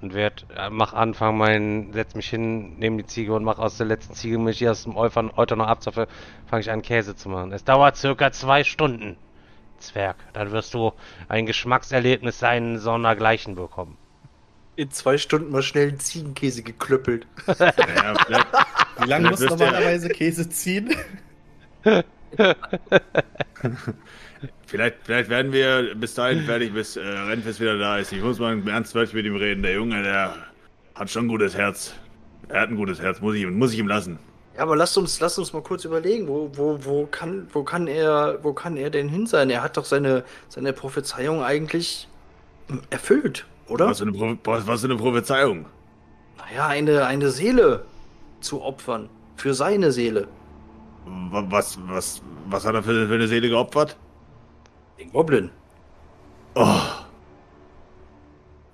[0.02, 3.78] Und werd, äh, mach anfangen, mein, setz mich hin, nehme die Ziege und mach aus
[3.78, 6.08] der letzten Ziege, mich hier aus dem Euter, Euter noch abzapfe,
[6.48, 7.52] fange ich an Käse zu machen.
[7.52, 9.18] Es dauert circa zwei Stunden,
[9.78, 10.18] Zwerg.
[10.34, 10.94] Dann wirst du
[11.28, 13.98] ein Geschmackserlebnis seinen Sondergleichen bekommen.
[14.76, 17.28] In zwei Stunden mal schnell einen Ziegenkäse geklöppelt.
[17.48, 18.48] Ja, vielleicht,
[19.00, 20.96] Wie lange muss normalerweise Käse ziehen?
[24.66, 28.12] vielleicht, vielleicht werden wir bis dahin fertig, bis äh, Renfest wieder da ist.
[28.14, 29.62] Ich muss mal ernst wirklich mit ihm reden.
[29.64, 30.36] Der Junge, der
[30.96, 31.94] hat schon ein gutes Herz.
[32.48, 34.20] Er hat ein gutes Herz, muss ich, ihm- muss ich ihm lassen.
[34.56, 37.88] Ja, aber lasst uns, lasst uns mal kurz überlegen, wo, wo, wo kann, wo kann
[37.88, 39.50] er, wo kann er denn hin sein?
[39.50, 42.08] Er hat doch seine, seine Prophezeiung eigentlich
[42.90, 43.88] erfüllt, oder?
[43.88, 44.36] Was für eine, Pro
[44.68, 45.66] was, für eine Prophezeiung.
[46.38, 47.86] Naja, eine, eine Seele
[48.42, 49.10] zu opfern.
[49.38, 50.28] Für seine Seele.
[51.06, 53.98] Wa- Was, was, was hat er für, für eine Seele geopfert?
[55.00, 55.50] Den Goblin.
[56.54, 56.80] Oh.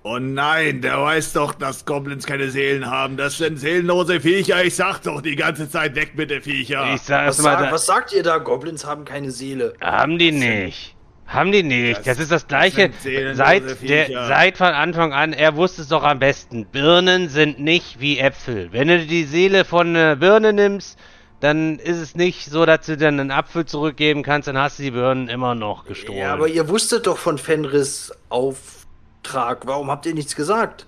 [0.03, 3.17] Oh nein, der weiß doch, dass Goblins keine Seelen haben.
[3.17, 4.63] Das sind seelenlose Viecher.
[4.63, 6.93] Ich sag doch die ganze Zeit weg mit der Viecher.
[6.95, 8.37] Ich sag Was, mal, sag, was sagt ihr da?
[8.39, 9.73] Goblins haben keine Seele.
[9.81, 10.95] haben die nicht.
[11.27, 11.99] Haben die nicht.
[11.99, 12.89] Das- Das, ist das gleiche.
[13.01, 16.65] seelenlose Seit, der, seit von Anfang an, er wusste es doch am besten.
[16.65, 18.71] Birnen sind nicht wie Äpfel.
[18.71, 20.97] Wenn du die Seele von einer Birne nimmst,
[21.41, 24.83] dann ist es nicht so, dass du dann einen Apfel zurückgeben kannst, dann hast du
[24.83, 26.17] die Birnen immer noch gestohlen.
[26.17, 29.67] Ja, aber ihr wusstet doch von Fenris Auftrag.
[29.67, 30.87] Warum habt ihr nichts gesagt?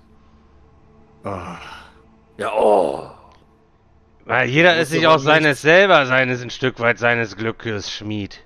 [1.24, 1.58] Ah.
[2.38, 3.12] Ja, oh.
[4.26, 8.40] Weil jeder ist sich auch seines selber, seines ein Stück weit seines Glückes Schmied.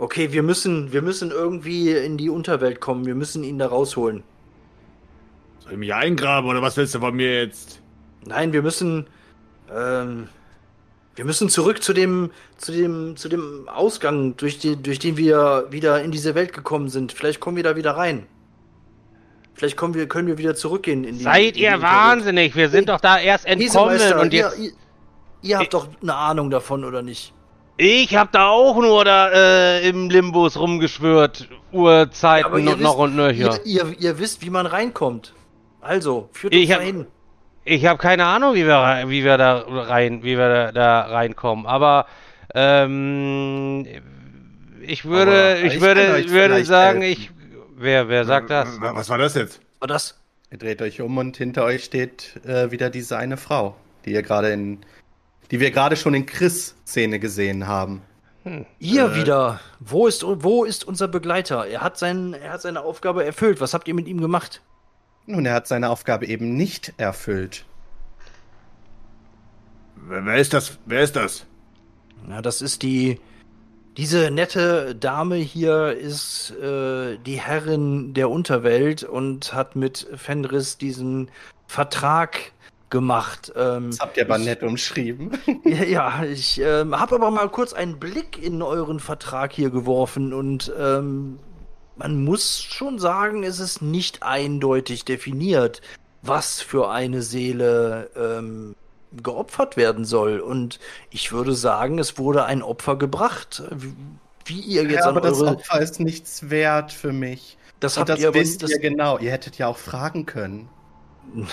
[0.00, 3.04] Okay, wir müssen, wir müssen irgendwie in die Unterwelt kommen.
[3.04, 4.22] Wir müssen ihn da rausholen.
[5.58, 7.82] Soll ich mich eingraben oder was willst du von mir jetzt?
[8.24, 9.06] Nein, wir müssen,
[9.70, 10.28] ähm,
[11.16, 15.66] wir müssen zurück zu dem, zu dem, zu dem Ausgang, durch den, durch den wir
[15.68, 17.12] wieder in diese Welt gekommen sind.
[17.12, 18.26] Vielleicht kommen wir da wieder rein.
[19.52, 21.24] Vielleicht kommen wir, können wir wieder zurückgehen in die.
[21.24, 21.92] Seid in die ihr Unterwelt.
[21.92, 22.56] wahnsinnig?
[22.56, 24.58] Wir sind doch da erst entkommen und jetzt.
[24.58, 24.72] ihr, ihr,
[25.42, 27.34] ihr habt doch eine Ahnung davon, oder nicht?
[27.82, 31.48] Ich hab da auch nur da äh, im Limbus rumgeschwört.
[31.72, 33.58] Urzeiten und noch und nöcher.
[33.64, 35.32] Ihr, ihr, ihr wisst, wie man reinkommt.
[35.80, 37.06] Also, führt Ich uns hab- dahin.
[37.64, 41.64] Ich habe keine Ahnung, wie wir, wie wir da rein, wie wir da, da reinkommen.
[41.66, 42.04] Aber
[42.54, 43.86] ähm,
[44.82, 47.22] ich würde, Aber ich ich würde, euch würde sagen, helfen.
[47.22, 47.30] ich.
[47.76, 48.78] Wer, wer sagt das?
[48.80, 49.60] Was war das jetzt?
[49.78, 50.18] War das?
[50.50, 53.74] Ihr dreht euch um und hinter euch steht äh, wieder diese eine Frau,
[54.04, 54.80] die ihr gerade in,
[55.50, 58.02] die wir gerade schon in Chris-Szene gesehen haben.
[58.78, 59.16] Ihr Äh.
[59.16, 59.60] wieder.
[59.80, 61.66] Wo ist, wo ist unser Begleiter?
[61.66, 63.60] Er hat, sein, er hat seine Aufgabe erfüllt.
[63.60, 64.62] Was habt ihr mit ihm gemacht?
[65.26, 67.64] Nun, er hat seine Aufgabe eben nicht erfüllt.
[69.96, 70.78] Wer, wer ist das?
[70.86, 71.46] Wer ist das?
[72.26, 73.20] Na, das ist die,
[73.96, 81.30] Diese nette Dame hier ist äh, die Herrin der Unterwelt und hat mit Fenris diesen
[81.66, 82.52] Vertrag
[82.90, 83.52] gemacht.
[83.56, 85.30] Ähm, Das habt ihr aber ich- nett umschrieben.
[85.64, 90.72] Ja, ich ähm, habe aber mal kurz einen Blick in euren Vertrag hier geworfen und
[90.78, 91.38] ähm,
[91.96, 95.80] man muss schon sagen, es ist nicht eindeutig definiert,
[96.22, 98.74] was für eine Seele ähm,
[99.22, 100.40] geopfert werden soll.
[100.40, 100.78] Und
[101.10, 103.62] ich würde sagen, es wurde ein Opfer gebracht.
[103.70, 103.94] Wie,
[104.46, 105.56] wie ihr jetzt ja, aber das eure...
[105.56, 107.58] Opfer ist nichts wert für mich.
[107.80, 109.18] das Und habt das ihr wisst Das, ihr genau.
[109.18, 110.68] Ihr hättet ja auch fragen können.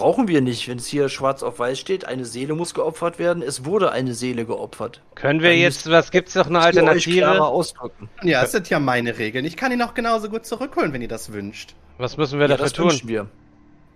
[0.00, 3.42] brauchen wir nicht, wenn es hier schwarz auf weiß steht, eine Seele muss geopfert werden.
[3.42, 5.00] Es wurde eine Seele geopfert.
[5.14, 7.40] Können wir Dann jetzt, was gibt's noch eine Alternative?
[7.42, 8.08] ausdrücken.
[8.22, 9.44] Ja, es sind ja meine Regeln.
[9.44, 11.74] Ich kann ihn auch genauso gut zurückholen, wenn ihr das wünscht.
[11.98, 12.90] Was müssen wir Ja, dafür das tun?
[12.90, 13.26] wünschen wir.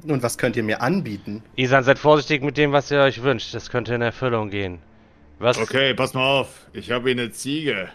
[0.07, 1.43] Und was könnt ihr mir anbieten?
[1.57, 3.55] Isan, seid vorsichtig mit dem, was ihr euch wünscht.
[3.55, 4.81] Das könnte in Erfüllung gehen.
[5.39, 5.57] Was?
[5.59, 6.67] Okay, pass mal auf.
[6.75, 7.89] Ich habe hier eine Ziege.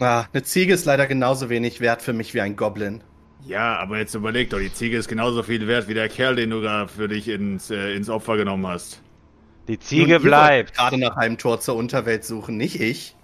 [0.00, 3.02] Ah, eine Ziege ist leider genauso wenig wert für mich wie ein Goblin.
[3.46, 6.50] Ja, aber jetzt überleg doch, die Ziege ist genauso viel wert wie der Kerl, den
[6.50, 9.00] du gerade für dich ins, äh, ins Opfer genommen hast.
[9.68, 10.74] Die Nun, Ziege wollt bleibt.
[10.74, 13.14] Gerade nach einem Tor zur Unterwelt suchen, nicht ich.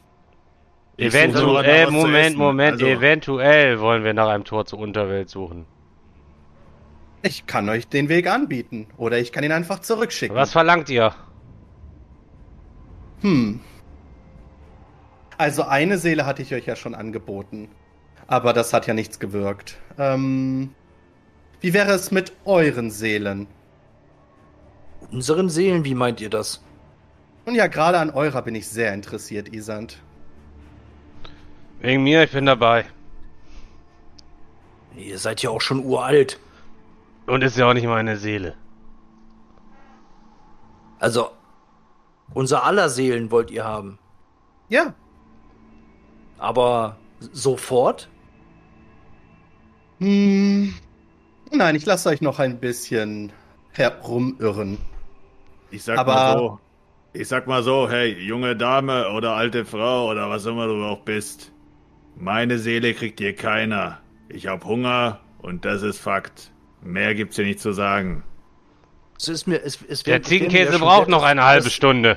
[0.96, 2.36] Ich Eventuell, Moment.
[2.36, 5.66] Moment, Also- eventuell wollen wir nach einem Tor zur Unterwelt suchen.
[7.22, 8.86] Ich kann euch den Weg anbieten.
[8.96, 10.36] Oder ich kann ihn einfach zurückschicken.
[10.36, 11.14] Was verlangt ihr?
[13.22, 13.60] Hm.
[15.38, 17.68] Also eine Seele hatte ich euch ja schon angeboten.
[18.32, 19.76] Aber das hat ja nichts gewirkt.
[19.98, 20.74] Ähm,
[21.60, 23.46] wie wäre es mit euren Seelen?
[25.10, 26.64] Unseren Seelen, wie meint ihr das?
[27.44, 29.98] Und ja, gerade an eurer bin ich sehr interessiert, Isand.
[31.80, 32.86] Wegen mir, ich bin dabei.
[34.96, 36.40] Ihr seid ja auch schon uralt.
[37.26, 38.54] Und ist ja auch nicht meine Seele.
[41.00, 41.32] Also,
[42.32, 43.98] unser aller Seelen wollt ihr haben.
[44.70, 44.94] Ja,
[46.38, 48.08] Aber sofort?
[50.02, 50.74] Hm.
[51.52, 53.32] Nein, ich lasse euch noch ein bisschen
[53.72, 54.78] herumirren.
[55.70, 56.58] Ich sag Aber- mal so.
[57.14, 61.00] Ich sag mal so, hey, junge Dame oder alte Frau oder was immer du auch
[61.00, 61.52] bist.
[62.16, 63.98] Meine Seele kriegt hier keiner.
[64.30, 66.50] Ich hab Hunger und das ist Fakt.
[66.80, 68.24] Mehr gibt's hier nicht zu sagen.
[69.18, 72.16] Es ist mir, es, es wär- Der Ziegenkäse braucht noch eine halbe Stunde.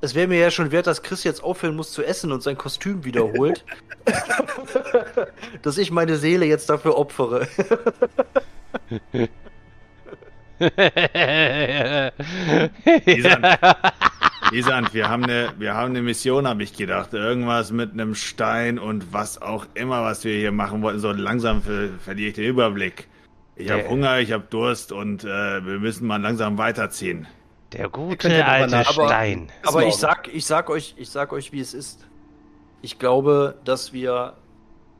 [0.00, 2.56] Es wäre mir ja schon wert, dass Chris jetzt aufhören muss zu essen und sein
[2.56, 3.64] Kostüm wiederholt.
[5.62, 7.48] dass ich meine Seele jetzt dafür opfere.
[13.06, 13.46] Isand,
[14.52, 17.12] Isand, wir haben eine, wir haben eine Mission, habe ich gedacht.
[17.14, 20.98] Irgendwas mit einem Stein und was auch immer, was wir hier machen wollten.
[21.00, 23.08] So langsam ver verliere ich den Überblick.
[23.56, 25.26] Ich habe Der- Hunger, ich habe Durst und äh,
[25.66, 27.26] wir müssen mal langsam weiterziehen.
[27.72, 28.84] Der gute ja alte.
[28.84, 29.50] Stein.
[29.62, 32.06] Bis Aber ich sag, ich sag euch, ich sag euch, wie es ist.
[32.80, 34.34] Ich glaube, dass wir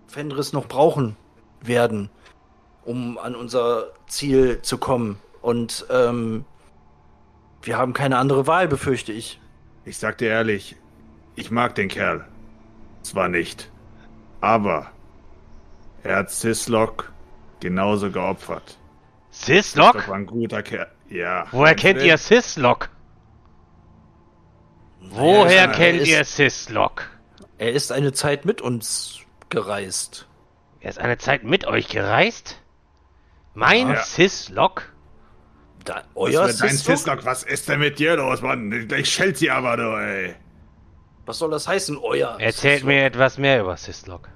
[0.07, 1.17] Fenris noch brauchen
[1.61, 2.11] werden,
[2.85, 5.19] um an unser Ziel zu kommen.
[5.41, 6.45] Und ähm,
[7.63, 9.41] wir haben keine andere Wahl, befürchte ich.
[9.85, 10.77] Ich sag dir ehrlich,
[11.37, 12.27] ich mag den Kerl.
[13.03, 13.71] Zwar nicht,
[14.41, 14.91] aber
[16.03, 17.13] er hat Sislok
[17.61, 18.77] genauso geopfert.
[19.31, 19.95] Sislok?
[19.95, 20.91] Das war ein guter Kerl.
[21.09, 21.47] Ja.
[21.53, 22.91] Woher kennt ihr Sislok?
[25.01, 27.05] Naja, Woher er kennt ist- ihr Sislok?
[27.57, 30.27] Er ist eine Zeit mit uns gereist.
[30.81, 32.61] Er ist eine Zeit mit euch gereist?
[33.55, 34.03] Mein Ja.
[34.03, 34.93] Sislok?
[35.85, 36.97] Da, Was euer für dein Sislok?
[36.99, 38.89] Sislok, was ist denn mit dir los, Mann?
[38.97, 40.35] Ich schält sie aber, du, ey.
[41.27, 42.39] Was soll das heißen, euer?
[42.41, 42.87] Erzählt Sislok?
[42.89, 44.29] mir etwas mehr über Sislok.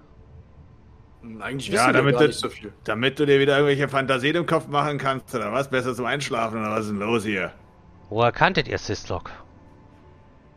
[1.41, 2.73] Eigentlich Ja, wissen wir damit gar du- nicht so viel.
[2.85, 5.71] Damit du dir wieder irgendwelche Fantasien im Kopf machen kannst, oder was?
[5.71, 7.53] Besser zum Einschlafen, oder was ist denn los hier?
[8.11, 9.31] Woher kanntet ihr Sislok?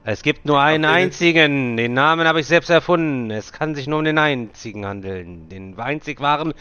[0.03, 1.78] Es gibt nur einen einzigen.
[1.78, 3.32] Den Namen habe ich selbst erfunden.
[3.32, 5.49] Es kann sich nur um den einzigen handeln.
[5.49, 6.53] Den einzig wahren,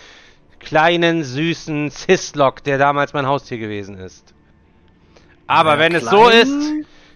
[0.60, 4.32] kleinen, süßen Sislok, der damals mein Haustier gewesen ist.
[5.46, 6.72] Aber Na, wenn es so ist,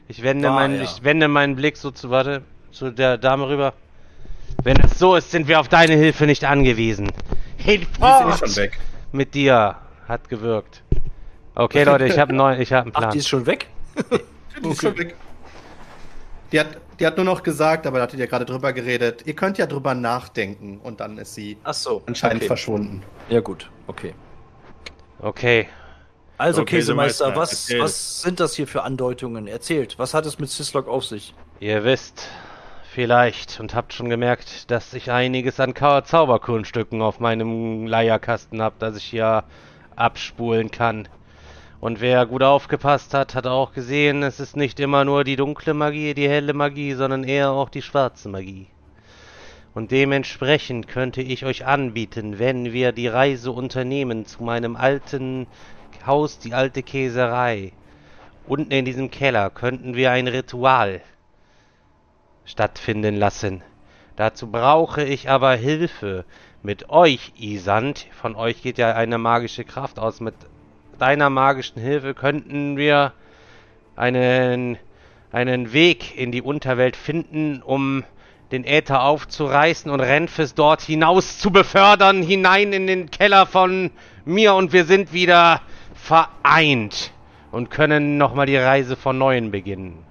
[0.06, 0.82] ich wende, war meinen, er.
[0.82, 3.72] ich wende meinen Blick so zu, warte, zu der Dame rüber.
[4.64, 7.10] Wenn es so ist, sind wir auf deine Hilfe nicht angewiesen.
[7.58, 8.78] Die sind eh Hinfort schon weg.
[9.12, 9.76] mit dir.
[10.06, 10.82] Hat gewirkt.
[11.54, 13.10] Okay, Leute, ich habe einen neuen, ich habe einen Ach, Plan.
[13.12, 13.66] die ist schon weg?
[14.62, 15.14] Die ist schon weg.
[16.50, 16.66] Die hat,
[16.98, 19.66] die hat nur noch gesagt, aber da hattet ihr gerade drüber geredet, ihr könnt ja
[19.66, 22.02] drüber nachdenken und dann ist sie Ach so.
[22.06, 22.46] anscheinend okay.
[22.46, 23.02] verschwunden.
[23.28, 24.14] Ja gut, okay.
[25.20, 25.68] Okay,
[26.38, 27.80] Also Okay, Käsemeister, Meister, was, erzähl.
[27.80, 29.46] was sind das hier für Andeutungen?
[29.46, 31.34] Erzählt, was hat es mit Sislok auf sich?
[31.60, 32.28] Ihr wisst
[32.98, 38.96] vielleicht und habt schon gemerkt, dass ich einiges an Zauberkunststücken auf meinem Leierkasten hab, das
[38.96, 39.44] ich hier
[39.94, 41.06] abspulen kann.
[41.78, 45.74] Und wer gut aufgepasst hat, hat auch gesehen, es ist nicht immer nur die dunkle
[45.74, 48.66] Magie, die helle Magie, sondern eher auch die schwarze Magie.
[49.74, 55.46] Und dementsprechend könnte ich euch anbieten, wenn wir die Reise unternehmen zu meinem alten
[56.04, 57.70] Haus, die alte Käserei.
[58.48, 61.00] Unten in diesem Keller könnten wir ein Ritual
[62.48, 63.62] stattfinden lassen.
[64.16, 66.24] Dazu brauche ich aber Hilfe.
[66.62, 70.20] Mit euch, Isand, von euch geht ja eine magische Kraft aus.
[70.20, 70.34] Mit
[70.98, 73.12] deiner magischen Hilfe könnten wir
[73.94, 74.76] einen,
[75.30, 78.02] einen Weg in die Unterwelt finden, um
[78.50, 83.90] den Äther aufzureißen und Renfis dort hinaus zu befördern, hinein in den Keller von
[84.24, 85.60] mir und wir sind wieder
[85.94, 87.12] vereint
[87.52, 90.07] und können nochmal die Reise von neuem beginnen.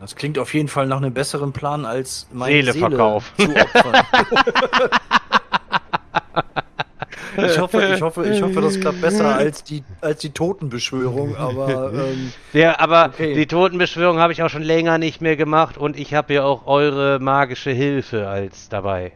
[0.00, 2.96] Das klingt auf jeden Fall nach einem besseren Plan als meine Seele Seele,
[3.38, 4.06] zu opfern.
[7.44, 11.92] ich, hoffe, ich, hoffe, ich hoffe, das klappt besser als die, als die Totenbeschwörung, aber
[11.94, 13.34] ähm, Ja, aber Okay.
[13.34, 16.66] die Totenbeschwörung habe ich auch schon länger nicht mehr gemacht und ich habe ja auch
[16.66, 19.12] eure magische Hilfe als dabei.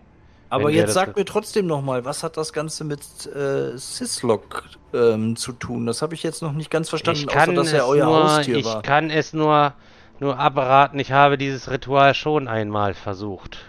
[0.49, 5.53] Aber jetzt sagt mir trotzdem nochmal, was hat das Ganze mit äh, Syslok ähm, zu
[5.53, 5.87] tun?
[5.87, 8.35] Das habe ich jetzt noch nicht ganz verstanden, Ich kann, außer dass er euer nur,
[8.37, 8.83] Haustier ich war.
[8.83, 9.73] kann es nur,
[10.21, 10.99] nur abraten.
[10.99, 13.65] Ich habe dieses Ritual schon einmal versucht.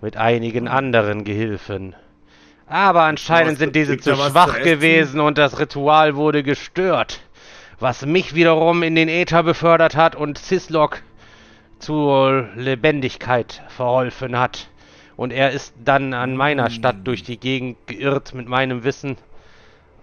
[0.00, 1.96] Mit einigen anderen Gehilfen.
[2.66, 7.20] Aber anscheinend sind diese zu schwach gewesen und das Ritual wurde gestört.
[7.78, 11.02] Was mich wiederum in den Äther befördert hat und Syslok
[11.78, 14.68] zur Lebendigkeit verholfen hat.
[15.16, 19.16] Und er ist dann an meiner Stadt durch die Gegend geirrt mit meinem Wissen.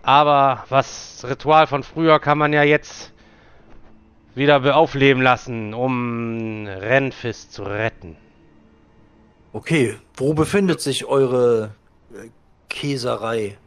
[0.02, 3.13] Aber was Ritual von früher kann man ja jetzt
[4.36, 8.18] wieder beaufleben lassen, um Renfis zu retten.
[9.52, 11.72] Okay, wo befindet sich eure
[12.14, 12.30] äh,
[12.70, 13.58] Käserei?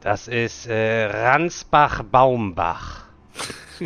[0.00, 3.04] Das ist äh, Ransbach-Baumbach.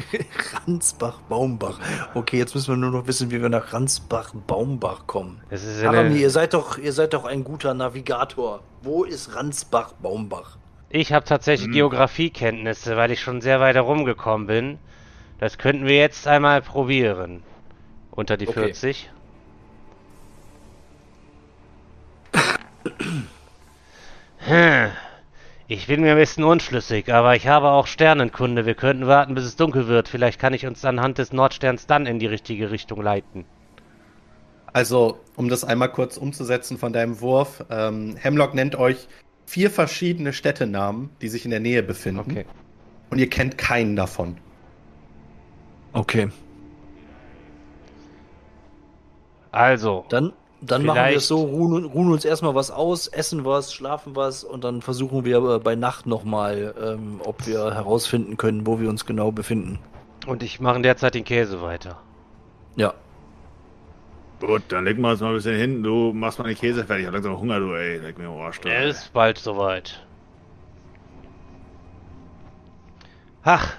[0.66, 1.80] Ransbach-Baumbach.
[2.14, 5.40] Okay, jetzt müssen wir nur noch wissen, wie wir nach Ransbach-Baumbach kommen.
[5.50, 8.62] Das ist Harami, ihr seid doch, ihr seid doch ein guter Navigator.
[8.82, 10.58] Wo ist Ransbach-Baumbach?
[10.94, 14.78] ich habe tatsächlich Geografiekenntnisse, weil ich schon sehr weit herumgekommen bin.
[15.39, 17.43] Das könnten wir jetzt einmal probieren.
[18.11, 18.64] Unter die Okay.
[18.64, 19.11] 40.
[24.39, 24.91] Hm.
[25.66, 28.66] Ich bin mir ein bisschen unschlüssig, aber ich habe auch Sternenkunde.
[28.66, 30.09] Wir könnten warten, bis es dunkel wird.
[30.09, 33.47] Vielleicht kann ich uns anhand des Nordsterns dann in die richtige Richtung leiten.
[34.74, 39.09] Also, um das einmal kurz umzusetzen von deinem Wurf, ähm, Hemlock nennt euch
[39.47, 42.30] vier verschiedene Städtenamen, die sich in der Nähe befinden.
[42.30, 42.45] Okay.
[43.09, 44.37] Und ihr kennt keinen davon.
[45.95, 46.28] Okay.
[49.53, 53.72] Also, Dann, dann machen wir es so, ruhen, ruhen uns erstmal was aus, essen was,
[53.72, 58.66] schlafen was und dann versuchen wir äh, bei Nacht nochmal, ähm, ob wir herausfinden können,
[58.66, 59.78] wo wir uns genau befinden.
[60.26, 62.01] und ich mache derzeit den Käse weiter.
[62.76, 62.95] Ja.
[64.40, 65.82] Gut, dann legen wir uns mal ein bisschen hin.
[65.84, 67.03] Du machst mal den Käse fertig.
[67.03, 67.99] Ich hab langsam Hunger, du, ey.
[67.99, 68.61] Leck mir am Arsch.
[68.61, 68.68] du.
[68.68, 70.05] Es ist bald soweit.
[73.45, 73.74] Ach,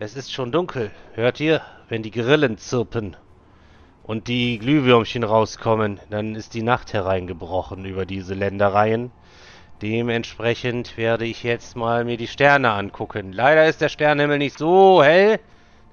[0.00, 0.90] es ist schon dunkel.
[1.12, 3.16] Hört ihr, wenn die Grillen zirpen
[4.02, 9.12] und die Glühwürmchen rauskommen, dann ist die Nacht hereingebrochen über diese Ländereien.
[9.82, 13.32] Dementsprechend werde ich jetzt mal mir die Sterne angucken.
[13.32, 15.38] Leider ist der Sternenhimmel nicht so hell,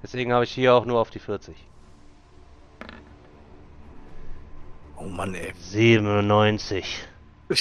[0.02, 1.54] deswegen habe ich hier auch nur auf die 40.
[4.96, 5.52] Oh Mann, ey.
[5.54, 7.06] 97.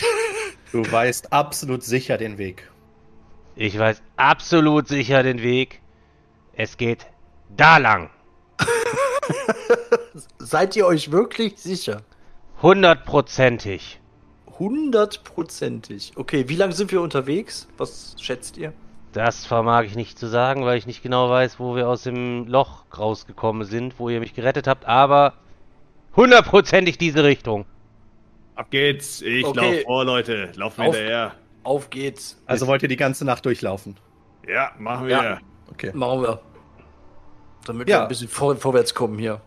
[0.73, 2.69] Du weißt absolut sicher den Weg.
[3.55, 5.79] Ich weiß absolut sicher den Weg.
[6.59, 7.05] Es geht
[7.55, 8.09] da lang.
[10.39, 12.01] Seid ihr euch wirklich sicher?
[12.63, 13.99] Hundertprozentig.
[14.57, 16.13] Hundertprozentig.
[16.15, 17.67] Okay, wie lange sind wir unterwegs?
[17.77, 18.73] Was schätzt ihr?
[19.13, 22.47] Das vermag ich nicht zu sagen, weil ich nicht genau weiß, wo wir aus dem
[22.47, 25.33] Loch rausgekommen sind, wo ihr mich gerettet habt, aber
[26.15, 27.65] hundertprozentig diese Richtung.
[28.55, 29.21] Ab geht's.
[29.21, 29.75] Ich Okay.
[29.75, 30.51] lauf vor, Leute.
[30.55, 31.35] Laufen wir Auf- hinterher.
[31.63, 32.41] Auf geht's.
[32.47, 33.97] Also wollt ihr die ganze Nacht durchlaufen?
[34.47, 35.17] Ja, machen wir.
[35.17, 35.37] Ja.
[35.69, 35.91] Okay.
[35.93, 36.39] Machen wir.
[37.67, 37.97] Damit Ja.
[37.97, 39.41] wir ein bisschen vor, vorwärts kommen hier.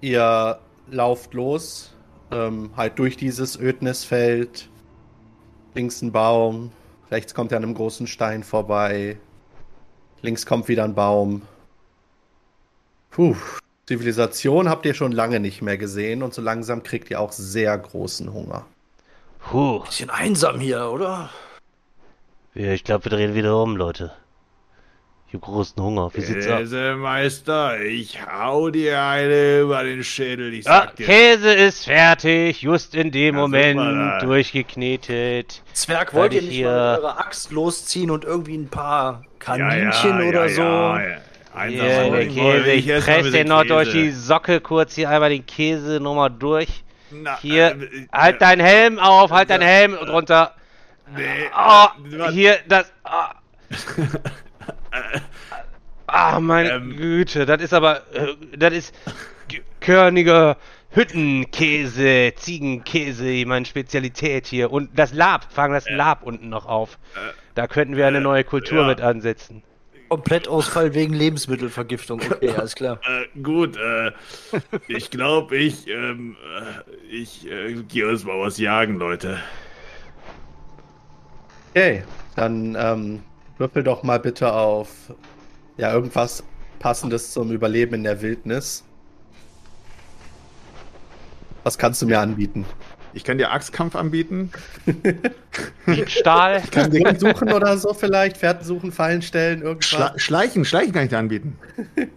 [0.00, 0.58] Ihr
[0.90, 1.92] lauft los,
[2.30, 4.68] ähm, halt durch dieses Ödnisfeld.
[5.74, 6.72] Links ein Baum,
[7.10, 9.18] rechts kommt ihr an einem großen Stein vorbei.
[10.22, 11.42] Links kommt wieder ein Baum.
[13.10, 13.36] Puh,
[13.86, 17.76] Zivilisation habt ihr schon lange nicht mehr gesehen und so langsam kriegt ihr auch sehr
[17.76, 18.64] großen Hunger.
[19.40, 19.80] Puh.
[19.80, 21.30] Bisschen einsam hier, oder?
[22.54, 24.12] Ich glaube, wir drehen wieder um, Leute.
[25.32, 26.10] Ich hab großen Hunger.
[26.12, 26.44] Wie sieht's?
[26.44, 30.52] Käsemeister, ich hau dir eine über den Schädel.
[30.52, 31.06] Ich Ah, sag dir.
[31.06, 35.62] Käse ist fertig, just in dem Ja, Moment durchgeknetet.
[35.72, 39.22] Zwerg, wollt ihr ich nicht hier- mal mit eurer Axt losziehen und irgendwie ein paar
[39.46, 40.62] Ja, ja, ja, Kaninchen oder so?
[40.62, 41.16] Ja, ja.
[41.54, 44.10] Einsam, Hier, Mann, der ich Käse, ich esse mal press mit den noch durch die
[44.10, 46.82] Socke kurz hier einmal den Käse nochmal durch.
[47.12, 50.54] Na, Hier, äh, halt äh, deinen Helm auf, halt deinen Helm drunter.
[51.16, 51.22] Nee,
[51.56, 52.92] Oh, äh, hier, das.
[53.04, 53.30] Ah,
[56.06, 56.96] ah meine Ähm.
[56.96, 58.02] Güte, das ist aber.
[58.14, 58.94] äh, Das ist
[59.80, 60.56] körniger
[60.90, 64.70] Hüttenkäse, Ziegenkäse, meine Spezialität hier.
[64.72, 66.98] Und das Lab, fangen das Lab unten noch auf.
[67.54, 68.86] Da könnten wir eine neue Kultur ja.
[68.88, 69.62] mit ansetzen.
[70.08, 72.20] Komplettausfall wegen Lebensmittelvergiftung.
[72.20, 72.98] Okay, alles klar.
[73.06, 74.10] Äh, gut, äh,
[74.88, 79.38] ich glaube, ich, ähm, äh, ich äh, gehe uns mal was jagen, Leute.
[81.70, 82.02] Okay,
[82.34, 83.22] dann ähm,
[83.60, 84.88] würfel doch mal bitte auf
[85.76, 86.42] ja irgendwas
[86.80, 88.84] passendes zum Überleben in der Wildnis.
[91.62, 92.64] Was kannst du mir anbieten?
[93.12, 94.50] Ich kann dir Axtkampf anbieten.
[96.06, 96.62] Stahl.
[96.70, 98.38] Kann Ding suchen oder so vielleicht?
[98.38, 99.88] Pferden suchen, Fallen stellen, irgendwas?
[99.88, 101.58] Schla Schleichen, Schleichen kann ich dir anbieten.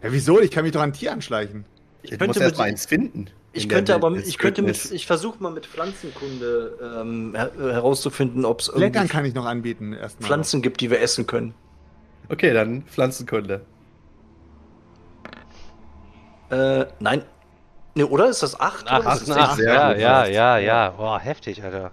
[0.00, 0.40] Ja, wieso?
[0.40, 1.64] Ich kann mich doch an ein Tier anschleichen.
[2.02, 3.26] ich könnte muss erst mal eins finden.
[3.58, 8.60] Ich könnte aber, ich könnte mit, ich versuche mal mit Pflanzenkunde ähm, her herauszufinden, ob
[8.60, 10.26] es irgendwie kann ich noch anbieten erstmal.
[10.26, 11.54] Pflanzen gibt, die wir essen können.
[12.28, 13.62] Okay, dann Pflanzenkunde.
[16.50, 17.22] Äh, nein.
[17.94, 18.28] Ne, oder?
[18.28, 18.86] Ist das 8?
[18.88, 19.08] Ach, oder?
[19.08, 20.58] ach, Ist das ach, sehr ja, gut, ja, ja.
[20.58, 20.90] ja, ja.
[20.90, 21.90] Boah, heftig, Alter.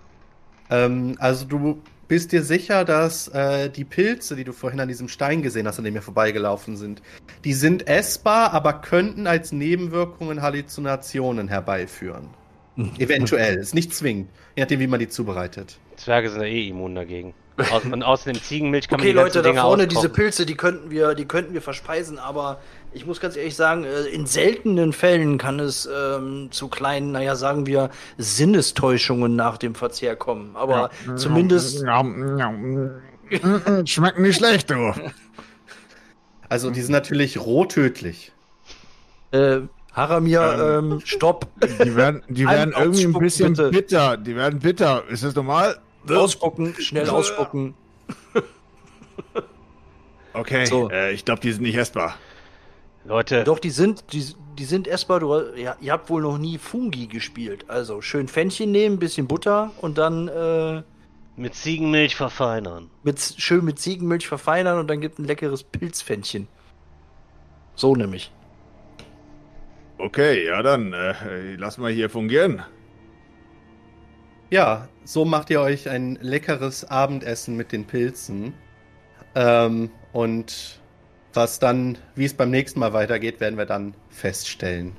[0.70, 5.08] Ähm, also du bist dir sicher, dass äh, die Pilze, die du vorhin an diesem
[5.08, 7.02] Stein gesehen hast, an dem wir vorbeigelaufen sind,
[7.46, 12.30] die sind essbar, aber könnten als Nebenwirkungen Halluzinationen herbeiführen.
[12.98, 15.78] Eventuell, ist nicht zwingend, je nachdem, wie man die zubereitet.
[15.96, 17.34] Zwerge sind ja eh immun dagegen.
[17.72, 20.10] Aus, und außerdem Ziegenmilch kann Okay, man die Leute, da Dinge vorne diese.
[20.10, 22.60] Pilze, die könnten wir, die könnten wir verspeisen, aber
[22.92, 27.36] ich muss ganz ehrlich sagen, äh, in seltenen Fällen kann es ähm, zu kleinen, naja,
[27.36, 30.58] sagen wir, Sinnestäuschungen nach dem Verzehr kommen.
[30.58, 31.86] Aber zumindest,
[33.86, 34.94] Schmeckt nicht schlecht, du.
[36.50, 38.32] Also die sind natürlich rohtödlich.
[39.32, 39.62] äh,
[39.94, 41.48] Haramir, ähm, stopp.
[41.84, 43.70] Die werden, die werden irgendwie ein bisschen bitte.
[43.70, 44.18] bitter.
[44.18, 45.04] Die werden bitter.
[45.10, 45.80] Ist das normal?
[46.10, 47.74] Ausspucken, schnell ausspucken.
[50.34, 50.90] Okay, So.
[50.90, 52.16] äh, ich glaube, die sind nicht essbar.
[53.06, 54.26] Leute, Doch, die sind, die,
[54.58, 55.22] die sind essbar.
[55.22, 57.64] Du, ja, ihr habt wohl noch nie Fungi gespielt.
[57.70, 60.82] Also schön Pfännchen nehmen, bisschen Butter und dann äh,
[61.38, 62.90] mit Ziegenmilch verfeinern.
[63.04, 66.48] mit, schön mit Ziegenmilch verfeinern und dann gibt ein leckeres Pilzpfännchen.
[67.76, 68.32] So nämlich.
[69.98, 72.64] Okay, ja dann, äh, lass mal hier fungieren.
[74.50, 78.54] Ja, so macht ihr euch ein leckeres Abendessen mit den Pilzen.
[79.34, 80.80] Ähm, und
[81.34, 84.96] was dann, wie es beim nächsten Mal weitergeht, werden wir dann feststellen.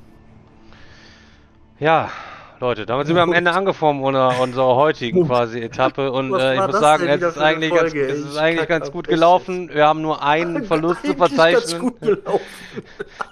[1.78, 2.10] Ja,
[2.58, 6.66] Leute, damit sind wir am Ende angekommen unserer, unserer heutigen quasi Etappe und äh, ich
[6.66, 9.68] muss sagen, es ist eigentlich, ganz, es ist Ich eigentlich ganz gut gelaufen.
[9.72, 11.80] Wir haben nur einen Verlust zu Eigentlich ganz verzeichnen.
[11.80, 12.22] gut.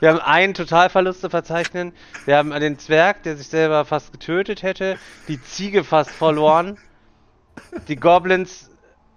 [0.00, 1.92] Wir haben einen Totalverlust zu verzeichnen.
[2.26, 4.98] Wir haben den Zwerg, der sich selber fast getötet hätte,
[5.28, 6.76] die Ziege fast verloren.
[7.88, 8.70] Die Goblins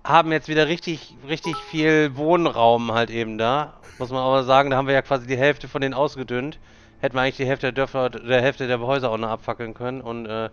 [0.03, 3.73] haben jetzt wieder richtig, richtig viel Wohnraum halt eben da.
[3.99, 6.59] Muss man aber sagen, da haben wir ja quasi die Hälfte von denen ausgedünnt.
[6.99, 10.01] Hätten wir eigentlich die Hälfte der Dörfer, der Hälfte der Häuser auch noch abfackeln können.
[10.01, 10.49] Und äh,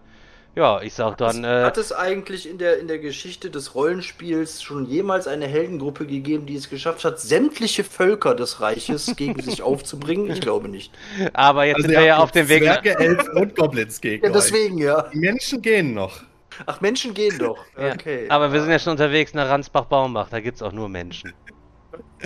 [0.54, 4.62] ja, ich sag dann, äh, Hat es eigentlich in der, in der Geschichte des Rollenspiels
[4.62, 9.62] schon jemals eine Heldengruppe gegeben, die es geschafft hat, sämtliche Völker des Reiches gegen sich
[9.62, 10.30] aufzubringen?
[10.30, 10.92] Ich glaube nicht.
[11.32, 12.62] aber jetzt Also sind wir ja auf dem Weg.
[12.64, 14.36] nach- Zwerge, Elfen und Goblins gegen Ja, euch.
[14.36, 15.02] deswegen, ja.
[15.12, 16.20] Die Menschen gehen noch.
[16.66, 17.58] Ach, Menschen gehen doch.
[17.80, 18.26] Ja, Okay.
[18.28, 21.32] Aber wir sind ja schon unterwegs nach Ransbach-Baumbach, da gibt's auch nur Menschen.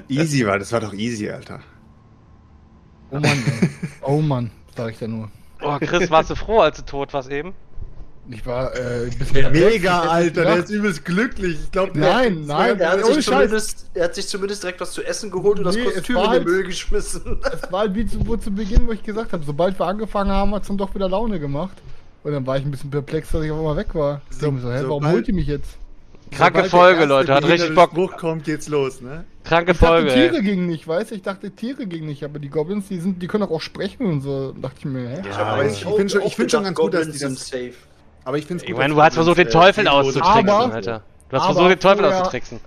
[0.09, 1.61] Easy war, das war doch easy, Alter.
[3.11, 3.25] Oh Mann,
[3.61, 3.69] ey.
[4.03, 5.31] oh Mann, sag ich da nur.
[5.61, 7.55] Oh, Chris, warst du froh, als du tot warst eben?
[8.31, 11.59] Ich war äh, bisschen Mega, Alter, der ist übelst glücklich.
[11.65, 15.03] Ich glaube, Nein, nein, er, hat sich zumindest, er hat sich zumindest direkt was zu
[15.03, 17.41] essen geholt und das Kostüm in den halt- Müll geschmissen.
[17.51, 20.31] Es war halt wie zu, wo zu Beginn, wo ich gesagt habe, sobald wir angefangen
[20.31, 21.79] haben, hat es dann doch wieder Laune gemacht.
[22.23, 24.21] Und dann war ich ein bisschen perplex, dass ich auf einmal weg war.
[24.31, 25.79] Ich mir so, hä, warum holt ihr mich jetzt?
[26.31, 27.91] Kranke Sobald Folge, Leute, hat richtig Bock.
[27.91, 29.25] Spruch kommt, geht's los, ne?
[29.45, 30.43] Kranke Ich dachte, Folge, Tiere ey.
[30.43, 31.15] gingen nicht, weißt du?
[31.15, 34.07] Ich dachte, Tiere gingen nicht, aber die Goblins, die, sind, die können doch auch sprechen
[34.07, 34.53] und so.
[34.53, 35.23] Da dachte ich mir, hä?
[35.29, 37.49] Ja, aber ich, ich finde schon, ich find schon ganz gut, dass die das.
[37.49, 37.73] safe.
[38.25, 41.03] Aber ich finde Ich meine, du hast versucht, den Teufel auszutricksen, Aber- Alter.
[41.31, 42.61] Du hast aber versucht, den Teufel vorher- auszutricksen.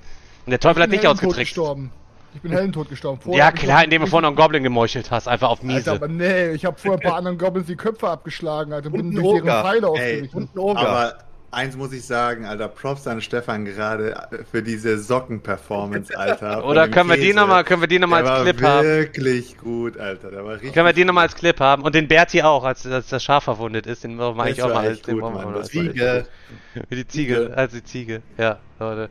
[0.46, 1.54] Und der Teufel hat Ich bin nicht Heldentod ausgetrickst.
[1.56, 1.92] gestorben.
[2.34, 3.20] Ich bin Heldentod gestorben.
[3.22, 5.92] Vorher Ja, klar, indem du vorhin noch einen Goblin gemeuchelt hast, einfach auf Alter, miese.
[5.92, 9.12] aber nee, ich habe vorher ein paar anderen Goblins die Köpfe abgeschlagen, Alter, Und bin
[9.12, 9.62] durch deren Oger.
[9.64, 10.36] Pfeile ausgewichen.
[10.38, 10.80] und ein Oger.
[10.80, 11.14] Aber
[11.52, 14.16] eins muss ich sagen, Alter, Props an Stefan gerade
[14.50, 16.66] für diese Socken-Performance, Alter.
[16.68, 17.36] Oder können wir die Käse.
[17.36, 18.88] nochmal, können wir die nochmal als war Clip haben?
[18.88, 20.32] wirklich gut, Alter.
[20.32, 21.84] Der war richtig Können wir die nochmal als Clip haben?
[21.84, 24.88] Und den Berti auch, als, als das Schaf verwundet ist, den eigentlich Das auch mal
[24.88, 26.26] als den gut, wir Mann, mal das Ziege.
[26.90, 28.22] Wie die Ziege, als die Ziege.
[28.38, 29.10] Ja, Leute.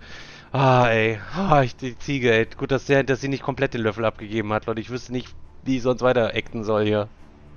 [0.52, 1.20] Ah, ey.
[1.36, 2.46] Ah, ich, die Ziege, ey.
[2.56, 4.80] Gut, dass, der, dass sie nicht komplett den Löffel abgegeben hat, Leute.
[4.80, 5.28] Ich wüsste nicht,
[5.64, 7.08] wie ich sonst weiter acten soll hier.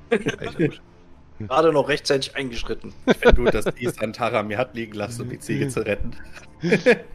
[0.10, 0.82] echt gut.
[1.48, 2.94] Gerade noch rechtzeitig eingeschritten.
[3.06, 6.12] Ich finde gut, dass die Santara mir hat liegen lassen, um die Ziege zu retten.